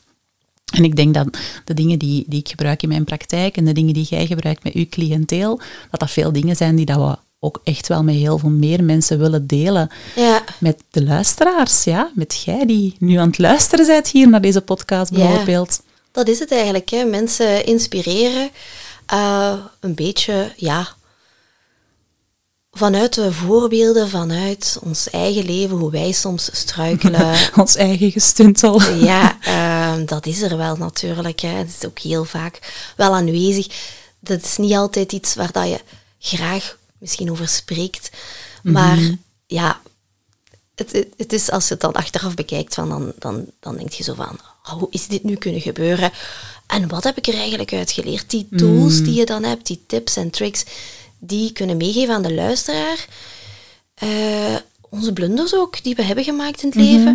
En 0.72 0.84
ik 0.84 0.96
denk 0.96 1.14
dat 1.14 1.28
de 1.64 1.74
dingen 1.74 1.98
die, 1.98 2.24
die 2.26 2.40
ik 2.40 2.48
gebruik 2.48 2.82
in 2.82 2.88
mijn 2.88 3.04
praktijk 3.04 3.56
en 3.56 3.64
de 3.64 3.72
dingen 3.72 3.94
die 3.94 4.06
jij 4.10 4.26
gebruikt 4.26 4.64
met 4.64 4.72
uw 4.72 4.86
cliënteel, 4.88 5.60
dat 5.90 6.00
dat 6.00 6.10
veel 6.10 6.32
dingen 6.32 6.56
zijn 6.56 6.76
die 6.76 6.86
dat 6.86 6.96
we 6.96 7.16
ook 7.38 7.60
echt 7.64 7.88
wel 7.88 8.02
met 8.02 8.14
heel 8.14 8.38
veel 8.38 8.50
meer 8.50 8.84
mensen 8.84 9.18
willen 9.18 9.46
delen. 9.46 9.90
Ja. 10.16 10.44
Met 10.58 10.82
de 10.90 11.04
luisteraars, 11.04 11.84
ja. 11.84 12.10
Met 12.14 12.42
jij 12.44 12.66
die 12.66 12.96
nu 12.98 13.16
aan 13.16 13.28
het 13.28 13.38
luisteren 13.38 13.86
bent 13.86 14.08
hier 14.08 14.28
naar 14.28 14.40
deze 14.40 14.60
podcast 14.60 15.12
bijvoorbeeld. 15.12 15.80
Ja, 15.84 15.92
dat 16.12 16.28
is 16.28 16.38
het 16.38 16.52
eigenlijk, 16.52 16.90
hè. 16.90 17.04
Mensen 17.04 17.66
inspireren. 17.66 18.50
Uh, 19.12 19.54
een 19.80 19.94
beetje, 19.94 20.52
ja, 20.56 20.88
vanuit 22.74 23.14
de 23.14 23.32
voorbeelden, 23.32 24.08
vanuit 24.08 24.78
ons 24.82 25.10
eigen 25.10 25.44
leven, 25.44 25.76
hoe 25.76 25.90
wij 25.90 26.12
soms 26.12 26.48
struikelen. 26.52 27.36
ons 27.56 27.76
eigen 27.76 28.10
gestuntel. 28.10 28.82
ja, 29.10 29.38
uh, 29.46 30.06
dat 30.06 30.26
is 30.26 30.42
er 30.42 30.56
wel 30.56 30.76
natuurlijk. 30.76 31.40
Hè. 31.40 31.48
Het 31.48 31.68
is 31.80 31.86
ook 31.86 31.98
heel 31.98 32.24
vaak 32.24 32.58
wel 32.96 33.14
aanwezig. 33.14 33.66
Dat 34.20 34.42
is 34.42 34.56
niet 34.56 34.74
altijd 34.74 35.12
iets 35.12 35.34
waar 35.34 35.52
dat 35.52 35.68
je 35.68 35.80
graag 36.18 36.76
misschien 36.98 37.30
over 37.30 37.48
spreekt. 37.48 38.10
Maar 38.62 38.96
mhm. 38.96 39.14
ja, 39.46 39.80
het, 40.74 41.06
het, 41.16 41.32
is 41.32 41.50
als 41.50 41.68
je 41.68 41.72
het 41.72 41.82
dan 41.82 41.92
achteraf 41.92 42.34
bekijkt, 42.34 42.74
van, 42.74 42.88
dan, 42.88 43.12
dan, 43.18 43.46
dan 43.60 43.76
denk 43.76 43.92
je 43.92 44.02
zo 44.02 44.14
van, 44.14 44.38
oh, 44.64 44.72
hoe 44.72 44.88
is 44.90 45.06
dit 45.06 45.24
nu 45.24 45.36
kunnen 45.36 45.60
gebeuren? 45.60 46.12
En 46.66 46.88
wat 46.88 47.04
heb 47.04 47.16
ik 47.16 47.26
er 47.26 47.34
eigenlijk 47.34 47.72
uit 47.72 47.90
geleerd? 47.90 48.30
Die 48.30 48.48
tools 48.56 48.94
mhm. 48.94 49.04
die 49.04 49.14
je 49.14 49.26
dan 49.26 49.42
hebt, 49.42 49.66
die 49.66 49.84
tips 49.86 50.16
en 50.16 50.30
tricks, 50.30 50.64
die 51.26 51.52
kunnen 51.52 51.76
meegeven 51.76 52.14
aan 52.14 52.22
de 52.22 52.34
luisteraar. 52.34 53.06
Uh, 54.02 54.56
onze 54.88 55.12
blunders 55.12 55.54
ook, 55.54 55.82
die 55.82 55.94
we 55.94 56.02
hebben 56.02 56.24
gemaakt 56.24 56.62
in 56.62 56.68
het 56.68 56.78
leven. 56.78 57.02
Mhm. 57.02 57.14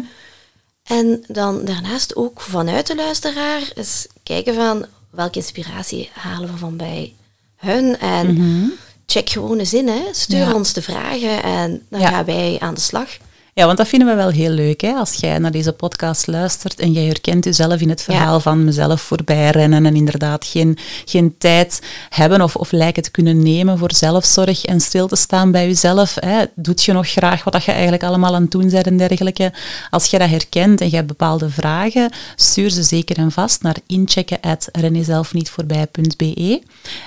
En 0.84 1.24
dan 1.28 1.66
daarnaast 1.66 2.16
ook 2.16 2.42
vanuit 2.42 2.88
de 2.88 2.96
luisteraar 2.96 3.72
eens 3.76 4.08
kijken 4.24 4.54
van 4.54 4.86
welke 5.10 5.38
inspiratie 5.38 6.10
halen 6.14 6.52
we 6.52 6.58
van 6.58 6.78
bij 6.78 7.14
hun. 7.56 8.00
En 8.00 8.78
check 9.06 9.30
gewoon 9.30 9.60
eens 9.60 9.74
in, 9.74 9.88
hè. 9.88 10.04
stuur 10.12 10.56
ons 10.56 10.74
de 10.74 10.82
vragen 10.82 11.44
en 11.44 11.86
dan 11.90 12.02
gaan 12.02 12.26
wij 12.26 12.58
aan 12.60 12.74
de 12.74 12.80
slag. 12.80 13.18
Ja, 13.60 13.66
want 13.66 13.78
dat 13.78 13.88
vinden 13.88 14.08
we 14.08 14.16
wel 14.16 14.30
heel 14.30 14.50
leuk. 14.50 14.82
Hè? 14.82 14.94
Als 14.94 15.16
jij 15.16 15.38
naar 15.38 15.52
deze 15.52 15.74
podcast 15.74 16.28
luistert 16.28 16.80
en 16.80 16.92
jij 16.92 17.04
herkent 17.04 17.46
jezelf 17.46 17.82
in 17.82 17.90
het 17.90 18.02
verhaal 18.02 18.40
van 18.40 18.64
mezelf 18.64 19.02
voorbij 19.02 19.50
rennen 19.50 19.86
en 19.86 19.96
inderdaad 19.96 20.46
geen, 20.46 20.78
geen 21.06 21.36
tijd 21.38 21.82
hebben 22.10 22.42
of, 22.42 22.56
of 22.56 22.72
lijken 22.72 23.04
te 23.04 23.12
kunnen 23.12 23.44
nemen 23.44 23.78
voor 23.78 23.94
zelfzorg 23.94 24.66
en 24.66 24.80
stil 24.80 25.08
te 25.08 25.16
staan 25.16 25.52
bij 25.52 25.68
jezelf. 25.68 26.16
Hè? 26.20 26.44
Doet 26.56 26.84
je 26.84 26.94
nog 26.94 27.08
graag 27.08 27.44
wat 27.44 27.64
je 27.64 27.72
eigenlijk 27.72 28.04
allemaal 28.04 28.36
aan 28.36 28.42
het 28.42 28.52
doen 28.52 28.70
bent 28.70 28.86
en 28.86 28.98
dergelijke? 28.98 29.54
Als 29.90 30.10
je 30.10 30.18
dat 30.18 30.30
herkent 30.30 30.82
en 30.82 30.90
je 30.90 30.96
hebt 30.96 31.08
bepaalde 31.08 31.50
vragen, 31.50 32.12
stuur 32.36 32.70
ze 32.70 32.84
zeker 32.84 33.18
en 33.18 33.32
vast 33.32 33.62
naar 33.62 33.78
inchecken.rennezelfnietvoorbij.be 33.88 36.62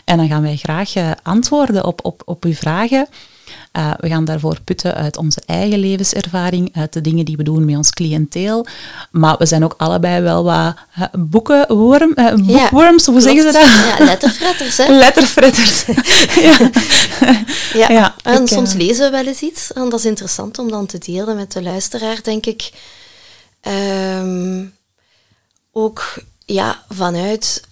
en 0.05 0.17
dan 0.17 0.29
gaan 0.29 0.43
wij 0.43 0.57
graag 0.57 0.95
eh, 0.95 1.11
antwoorden 1.23 1.85
op, 1.85 2.05
op, 2.05 2.23
op 2.25 2.45
uw 2.45 2.55
vragen. 2.55 3.09
Uh, 3.77 3.91
we 3.99 4.09
gaan 4.09 4.25
daarvoor 4.25 4.61
putten 4.65 4.95
uit 4.95 5.17
onze 5.17 5.43
eigen 5.47 5.79
levenservaring, 5.79 6.71
uit 6.77 6.93
de 6.93 7.01
dingen 7.01 7.25
die 7.25 7.37
we 7.37 7.43
doen 7.43 7.65
met 7.65 7.77
ons 7.77 7.91
cliënteel. 7.91 8.67
Maar 9.11 9.37
we 9.39 9.47
zijn 9.47 9.65
ook 9.65 9.75
allebei 9.77 10.23
wel 10.23 10.45
wat 10.45 10.75
uh, 10.99 11.05
boekenworm, 11.19 12.13
uh, 12.15 12.35
bookworms, 12.35 13.07
hoe 13.07 13.21
zeggen 13.21 13.43
ze 13.43 13.53
dat? 13.53 13.99
Ja, 13.99 14.05
letterfretters. 14.05 14.77
Hè? 14.77 14.93
Letterfretters. 15.05 15.85
ja. 16.49 16.71
ja. 17.75 17.91
ja. 17.91 18.15
En 18.23 18.49
soms 18.49 18.73
lezen 18.73 19.05
we 19.05 19.11
wel 19.11 19.27
eens 19.27 19.41
iets 19.41 19.73
en 19.73 19.89
dat 19.89 19.99
is 19.99 20.05
interessant 20.05 20.59
om 20.59 20.71
dan 20.71 20.87
te 20.87 20.99
delen 20.99 21.37
met 21.37 21.53
de 21.53 21.63
luisteraar, 21.63 22.23
denk 22.23 22.47
ik. 22.47 22.73
Um, 24.21 24.75
ook 25.73 26.15
ja, 26.45 26.83
vanuit 26.89 27.63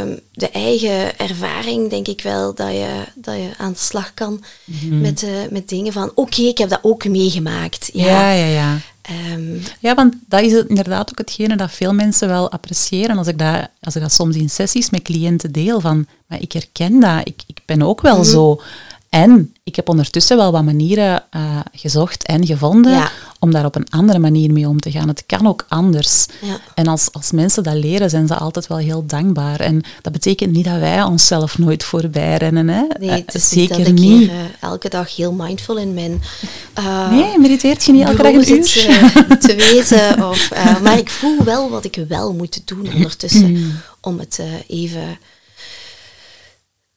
Ehm, 0.00 0.16
de 0.32 0.50
eigen 0.50 1.18
ervaring 1.18 1.90
denk 1.90 2.08
ik 2.08 2.22
wel 2.22 2.54
dat 2.54 2.70
je, 2.70 3.04
dat 3.14 3.34
je 3.34 3.50
aan 3.56 3.72
de 3.72 3.78
slag 3.78 4.14
kan 4.14 4.44
mhm. 4.64 5.00
met, 5.00 5.22
uh, 5.22 5.30
met 5.50 5.68
dingen 5.68 5.92
van 5.92 6.12
oké, 6.14 6.42
ik 6.42 6.58
heb 6.58 6.68
dat 6.68 6.80
ook 6.82 7.08
meegemaakt. 7.08 7.90
Ja, 7.92 8.30
ja, 8.30 8.44
ja. 8.44 8.48
Ja, 8.50 8.78
ehm, 9.02 9.56
ja 9.80 9.94
want 9.94 10.14
dat 10.28 10.40
is 10.40 10.52
inderdaad 10.52 11.10
ook 11.10 11.18
hetgene 11.18 11.56
dat 11.56 11.70
veel 11.70 11.94
mensen 11.94 12.28
wel 12.28 12.50
appreciëren 12.50 13.18
als 13.18 13.26
ik 13.26 13.38
dat, 13.38 13.68
als 13.80 13.96
ik 13.96 14.02
dat 14.02 14.12
soms 14.12 14.36
in 14.36 14.50
sessies 14.50 14.90
met 14.90 15.02
cliënten 15.02 15.52
deel 15.52 15.80
van, 15.80 16.06
maar 16.26 16.40
ik 16.40 16.52
herken 16.52 17.00
dat, 17.00 17.20
ik, 17.26 17.42
ik 17.46 17.60
ben 17.64 17.82
ook 17.82 18.00
wel 18.00 18.18
mhm. 18.18 18.24
zo. 18.24 18.60
En 19.08 19.54
ik 19.64 19.76
heb 19.76 19.88
ondertussen 19.88 20.36
wel 20.36 20.52
wat 20.52 20.64
manieren 20.64 21.22
uh, 21.36 21.60
gezocht 21.72 22.24
en 22.24 22.46
gevonden 22.46 23.10
om 23.40 23.50
daar 23.50 23.64
op 23.64 23.76
een 23.76 23.90
andere 23.90 24.18
manier 24.18 24.52
mee 24.52 24.68
om 24.68 24.80
te 24.80 24.90
gaan. 24.90 25.08
Het 25.08 25.22
kan 25.26 25.46
ook 25.46 25.66
anders. 25.68 26.26
Ja. 26.40 26.60
En 26.74 26.86
als, 26.86 27.08
als 27.12 27.30
mensen 27.30 27.62
dat 27.62 27.74
leren, 27.74 28.10
zijn 28.10 28.26
ze 28.26 28.34
altijd 28.34 28.66
wel 28.66 28.78
heel 28.78 29.06
dankbaar. 29.06 29.60
En 29.60 29.82
dat 30.02 30.12
betekent 30.12 30.52
niet 30.52 30.64
dat 30.64 30.78
wij 30.78 31.02
onszelf 31.02 31.58
nooit 31.58 31.84
voorbij 31.84 32.36
rennen. 32.36 32.68
Hè? 32.68 32.82
Nee, 32.98 33.10
het 33.10 33.34
is 33.34 33.48
Zeker 33.48 33.76
niet. 33.76 33.86
Dat 33.86 33.94
ik 33.96 34.00
niet. 34.00 34.18
Hier, 34.18 34.28
uh, 34.28 34.40
elke 34.60 34.88
dag 34.88 35.16
heel 35.16 35.32
mindful 35.32 35.76
in 35.76 35.94
mijn... 35.94 36.22
Uh, 36.78 37.10
nee, 37.10 37.38
mediteert 37.38 37.84
je 37.84 37.92
niet 37.92 38.04
elke 38.04 38.22
dag 38.22 38.32
een 38.32 38.50
uur? 38.50 38.62
Te, 38.64 39.36
te 39.46 39.54
weten. 39.54 40.28
Of, 40.28 40.50
maar 40.82 40.98
ik 40.98 41.10
voel 41.10 41.44
wel 41.44 41.70
wat 41.70 41.84
ik 41.84 42.04
wel 42.08 42.34
moet 42.34 42.62
doen 42.64 42.92
ondertussen. 42.94 43.50
Mm. 43.50 43.72
Om 44.00 44.18
het 44.18 44.40
even 44.66 45.18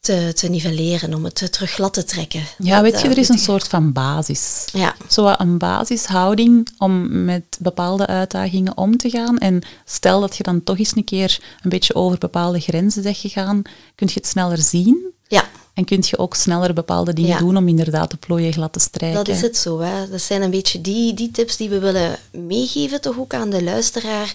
te, 0.03 0.31
te 0.33 0.49
nivelleren, 0.49 1.13
om 1.13 1.23
het 1.23 1.51
terug 1.51 1.71
glad 1.71 1.93
te 1.93 2.03
trekken. 2.03 2.43
Ja, 2.57 2.81
weet 2.81 3.01
je, 3.01 3.07
er 3.07 3.17
is 3.17 3.29
een 3.29 3.37
soort 3.37 3.67
van 3.67 3.91
basis. 3.91 4.65
Ja. 4.73 4.95
Zo 5.09 5.33
een 5.37 5.57
basishouding 5.57 6.69
om 6.77 7.23
met 7.25 7.43
bepaalde 7.59 8.07
uitdagingen 8.07 8.77
om 8.77 8.97
te 8.97 9.09
gaan. 9.09 9.37
En 9.37 9.61
stel 9.85 10.19
dat 10.19 10.37
je 10.37 10.43
dan 10.43 10.63
toch 10.63 10.77
eens 10.77 10.95
een 10.95 11.03
keer 11.03 11.39
een 11.61 11.69
beetje 11.69 11.95
over 11.95 12.17
bepaalde 12.17 12.59
grenzen 12.59 13.03
bent 13.03 13.17
gegaan, 13.17 13.61
kun 13.95 14.07
je 14.07 14.13
het 14.13 14.27
sneller 14.27 14.57
zien. 14.57 15.11
Ja. 15.27 15.49
En 15.73 15.85
kun 15.85 16.03
je 16.05 16.17
ook 16.17 16.35
sneller 16.35 16.73
bepaalde 16.73 17.13
dingen 17.13 17.37
doen 17.37 17.57
om 17.57 17.67
inderdaad 17.67 18.11
de 18.11 18.17
plooien 18.17 18.53
glad 18.53 18.73
te 18.73 18.79
strijken. 18.79 19.23
Dat 19.25 19.35
is 19.35 19.41
het 19.41 19.57
zo. 19.57 19.79
Hè. 19.79 20.09
Dat 20.09 20.21
zijn 20.21 20.41
een 20.41 20.51
beetje 20.51 20.81
die, 20.81 21.13
die 21.13 21.31
tips 21.31 21.57
die 21.57 21.69
we 21.69 21.79
willen 21.79 22.19
meegeven 22.31 23.01
toch 23.01 23.19
ook 23.19 23.33
aan 23.33 23.49
de 23.49 23.63
luisteraar. 23.63 24.33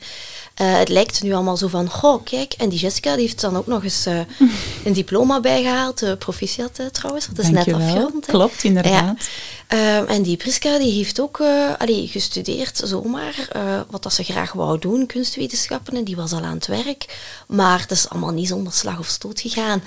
Uh, 0.60 0.78
het 0.78 0.88
lijkt 0.88 1.22
nu 1.22 1.32
allemaal 1.32 1.56
zo 1.56 1.68
van, 1.68 1.90
goh, 1.90 2.24
kijk, 2.24 2.52
en 2.52 2.68
die 2.68 2.78
Jessica 2.78 3.12
die 3.14 3.24
heeft 3.24 3.40
dan 3.40 3.56
ook 3.56 3.66
nog 3.66 3.84
eens 3.84 4.06
uh, 4.06 4.20
een 4.84 4.92
diploma 4.92 5.40
bijgehaald, 5.40 6.02
uh, 6.02 6.12
proficiat 6.18 6.80
trouwens, 6.92 7.26
dat 7.26 7.44
is 7.44 7.50
net 7.50 7.72
afgerond. 7.72 8.26
Klopt, 8.26 8.64
inderdaad. 8.64 9.28
Ja. 9.68 10.06
en 10.06 10.22
die 10.22 10.36
Priska 10.36 10.78
die 10.78 10.92
heeft 10.92 11.20
ook 11.20 11.42
allee, 11.78 12.06
gestudeerd 12.06 12.80
zomaar, 12.84 13.48
wat 13.90 14.02
dat 14.02 14.12
ze 14.12 14.22
graag 14.22 14.52
wou 14.52 14.78
doen, 14.78 15.06
kunstwetenschappen, 15.06 15.96
en 15.96 16.04
die 16.04 16.16
was 16.16 16.32
al 16.32 16.42
aan 16.42 16.54
het 16.54 16.66
werk. 16.66 17.18
Maar 17.46 17.80
het 17.80 17.90
is 17.90 18.08
allemaal 18.08 18.32
niet 18.32 18.48
zonder 18.48 18.72
slag 18.72 18.98
of 18.98 19.06
stoot 19.06 19.40
gegaan. 19.40 19.82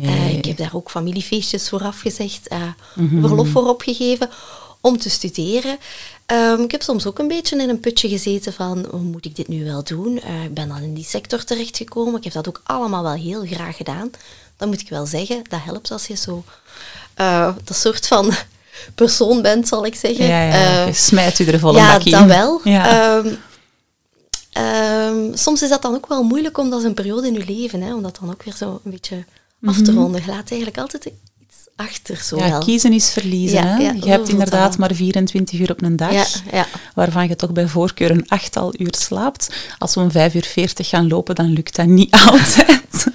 Nee. 0.00 0.36
ik 0.36 0.44
heb 0.44 0.56
daar 0.56 0.74
ook 0.74 0.90
familiefeestjes 0.90 1.68
voor 1.68 1.82
afgezegd, 1.82 2.48
mm 2.94 3.20
verlof 3.20 3.48
voor 3.48 3.68
opgegeven 3.68 4.30
om 4.80 4.98
te 4.98 5.10
studeren. 5.10 5.78
Um, 6.32 6.60
ik 6.60 6.70
heb 6.70 6.82
soms 6.82 7.06
ook 7.06 7.18
een 7.18 7.28
beetje 7.28 7.62
in 7.62 7.68
een 7.68 7.80
putje 7.80 8.08
gezeten 8.08 8.52
van, 8.52 8.86
hoe 8.90 9.00
moet 9.00 9.24
ik 9.24 9.36
dit 9.36 9.48
nu 9.48 9.64
wel 9.64 9.84
doen? 9.84 10.20
Uh, 10.26 10.44
ik 10.44 10.54
ben 10.54 10.68
dan 10.68 10.82
in 10.82 10.94
die 10.94 11.04
sector 11.04 11.44
terechtgekomen. 11.44 12.16
Ik 12.16 12.24
heb 12.24 12.32
dat 12.32 12.48
ook 12.48 12.60
allemaal 12.64 13.02
wel 13.02 13.12
heel 13.12 13.44
graag 13.44 13.76
gedaan. 13.76 14.10
Dat 14.56 14.68
moet 14.68 14.80
ik 14.80 14.88
wel 14.88 15.06
zeggen. 15.06 15.44
Dat 15.48 15.60
helpt 15.64 15.90
als 15.90 16.06
je 16.06 16.14
zo 16.14 16.44
uh, 17.20 17.54
dat 17.64 17.76
soort 17.76 18.06
van 18.06 18.32
persoon 18.94 19.42
bent, 19.42 19.68
zal 19.68 19.86
ik 19.86 19.94
zeggen. 19.94 20.26
Ja, 20.26 20.42
ja. 20.42 20.80
Uh, 20.80 20.86
je 20.86 20.92
smijt 20.92 21.38
u 21.38 21.46
er 21.46 21.58
volle 21.58 21.78
ja, 21.78 21.98
in. 21.98 22.10
Ja, 22.10 22.18
dat 22.18 22.28
wel. 22.28 22.60
Ja. 22.64 23.16
Um, 23.16 23.38
um, 24.62 25.36
soms 25.36 25.62
is 25.62 25.68
dat 25.68 25.82
dan 25.82 25.94
ook 25.94 26.06
wel 26.06 26.22
moeilijk, 26.22 26.58
omdat 26.58 26.78
is 26.78 26.84
een 26.84 26.94
periode 26.94 27.26
in 27.26 27.34
je 27.34 27.44
leven, 27.44 27.82
hè, 27.82 27.94
om 27.94 28.02
dat 28.02 28.18
dan 28.20 28.30
ook 28.30 28.42
weer 28.42 28.54
zo 28.54 28.80
een 28.84 28.90
beetje 28.90 29.24
af 29.64 29.76
te 29.82 29.90
mhm. 29.90 30.00
ronden. 30.00 30.20
Je 30.20 30.30
laat 30.30 30.50
eigenlijk 30.50 30.78
altijd 30.78 31.10
achter. 31.76 32.16
Zo 32.16 32.36
ja, 32.38 32.58
kiezen 32.58 32.92
is 32.92 33.10
verliezen. 33.10 33.66
hè? 33.66 33.76
je 33.90 34.08
hebt 34.08 34.28
inderdaad 34.28 34.78
maar 34.78 34.94
24 34.94 35.58
uur 35.60 35.70
op 35.70 35.82
een 35.82 35.96
dag, 35.96 36.26
waarvan 36.94 37.28
je 37.28 37.36
toch 37.36 37.52
bij 37.52 37.68
voorkeur 37.68 38.10
een 38.10 38.28
achtal 38.28 38.74
uur 38.78 38.94
slaapt. 38.98 39.50
Als 39.78 39.94
we 39.94 40.00
om 40.00 40.10
5 40.10 40.34
uur 40.34 40.44
40 40.44 40.88
gaan 40.88 41.08
lopen, 41.08 41.34
dan 41.34 41.46
lukt 41.52 41.76
dat 41.76 41.86
niet 41.86 42.10
altijd. 42.30 43.06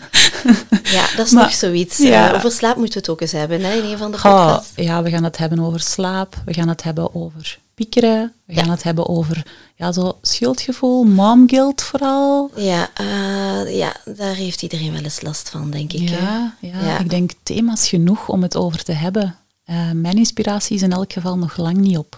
Ja, 0.84 1.06
dat 1.16 1.26
is 1.26 1.32
Maar- 1.32 1.44
nog 1.44 1.54
zoiets. 1.54 2.00
Eh, 2.00 2.32
over 2.36 2.52
slaap 2.52 2.76
moeten 2.76 2.94
we 2.94 3.00
het 3.00 3.10
ook 3.10 3.22
eens 3.22 3.32
hebben, 3.32 3.62
hè, 3.64 3.74
in 3.74 3.84
een 3.92 3.98
van 3.98 4.12
de 4.12 4.18
podcasts. 4.18 4.70
ja, 4.76 5.04
we 5.04 5.10
gaan 5.10 5.24
het 5.24 5.38
hebben 5.38 5.60
over 5.60 5.80
slaap, 5.80 6.36
we 6.46 6.54
gaan 6.54 6.68
het 6.68 6.84
hebben 6.84 7.16
over 7.16 7.58
piekeren, 7.82 8.34
we 8.46 8.54
gaan 8.54 8.66
Ja. 8.66 8.72
het 8.72 8.84
hebben 8.84 9.08
over 9.08 9.46
ja, 9.76 9.92
zo 9.92 10.18
schuldgevoel, 10.22 11.04
mom 11.04 11.50
guilt 11.50 11.82
vooral. 11.82 12.52
Ja, 12.56 12.90
eh, 12.94 13.76
ja, 13.78 13.96
daar 14.06 14.36
heeft 14.36 14.62
iedereen 14.62 14.92
wel 14.92 15.02
eens 15.04 15.22
last 15.22 15.50
van, 15.50 15.70
denk 15.72 15.94
ik. 15.94 16.10
Ja, 16.10 16.56
ja, 16.62 16.80
Ja. 16.82 17.00
ik 17.00 17.10
denk 17.10 17.32
thema's 17.44 17.88
genoeg 17.90 18.30
om 18.30 18.42
het 18.42 18.56
over 18.56 18.84
te 18.84 18.92
hebben. 18.92 19.36
Eh, 19.64 19.92
mijn 19.92 20.18
inspiratie 20.18 20.76
is 20.76 20.82
in 20.82 20.92
elk 20.92 21.14
geval 21.14 21.38
nog 21.38 21.58
lang 21.58 21.78
niet 21.78 21.98
op. 21.98 22.18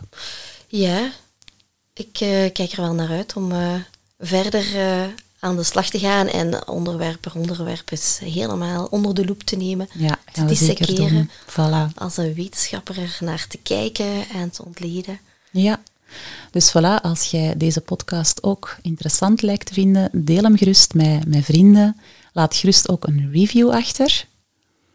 Ja, 0.67 1.09
ik 1.93 2.17
eh, 2.19 2.51
kijk 2.53 2.71
er 2.71 2.81
wel 2.81 2.93
naar 2.93 3.09
uit 3.09 3.33
om 3.35 3.51
verder 4.19 4.65
aan 5.39 5.55
de 5.55 5.63
slag 5.63 5.89
te 5.89 5.99
gaan 5.99 6.27
en 6.27 6.67
onderwerp 6.67 7.21
per 7.21 7.35
onderwerp 7.35 7.91
eens 7.91 8.19
helemaal 8.23 8.87
onder 8.91 9.13
de 9.13 9.25
loep 9.25 9.43
te 9.43 9.55
nemen. 9.55 9.87
Ja, 9.93 10.17
disseceren. 10.47 11.29
Voilà. 11.49 11.93
Als 11.95 12.17
een 12.17 12.33
wetenschapper 12.33 12.97
er 12.99 13.17
naar 13.19 13.45
te 13.47 13.57
kijken 13.57 14.29
en 14.33 14.49
te 14.51 14.65
ontleden. 14.65 15.19
Ja, 15.53 15.79
dus 16.51 16.69
voilà, 16.69 17.01
als 17.01 17.31
jij 17.31 17.57
deze 17.57 17.81
podcast 17.81 18.43
ook 18.43 18.77
interessant 18.81 19.41
lijkt 19.41 19.65
te 19.65 19.73
vinden, 19.73 20.09
deel 20.11 20.43
hem 20.43 20.57
gerust 20.57 20.93
met, 20.93 21.27
met 21.27 21.45
vrienden. 21.45 21.97
Laat 22.33 22.55
gerust 22.55 22.89
ook 22.89 23.07
een 23.07 23.31
review 23.31 23.69
achter. 23.69 24.25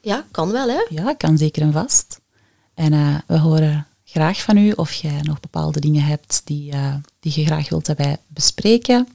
Ja, 0.01 0.25
kan 0.31 0.53
wel, 0.53 0.68
hè? 0.68 0.87
Ja, 0.88 1.14
kan 1.14 1.38
zeker 1.38 1.62
en 1.62 1.73
vast. 1.73 2.21
En 2.75 2.92
eh, 2.92 3.14
we 3.27 3.38
horen 3.38 3.87
graag 4.05 4.40
van 4.42 4.57
u 4.57 4.71
of 4.71 4.92
jij 4.92 5.21
nog 5.23 5.40
bepaalde 5.40 5.81
dingen 5.81 6.03
hebt 6.03 6.42
die, 6.44 6.73
eh, 6.73 6.94
die 7.21 7.33
je 7.40 7.47
graag 7.47 7.68
wilt 7.68 7.87
dat 7.87 7.97
wij 7.97 8.16
bespreken. 8.27 9.09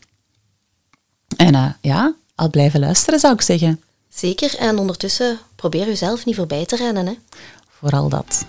En 1.37 1.55
eh, 1.55 1.69
ja, 1.81 2.13
al 2.35 2.49
blijven 2.49 2.79
luisteren 2.79 3.19
zou 3.19 3.33
ik 3.33 3.41
zeggen. 3.41 3.81
Zeker. 4.09 4.57
En 4.57 4.77
ondertussen 4.77 5.39
probeer 5.55 5.85
jezelf 5.85 6.25
niet 6.25 6.35
voorbij 6.35 6.65
te 6.65 6.75
rennen, 6.75 7.05
hè? 7.05 7.13
Vooral 7.69 8.09
dat. 8.09 8.45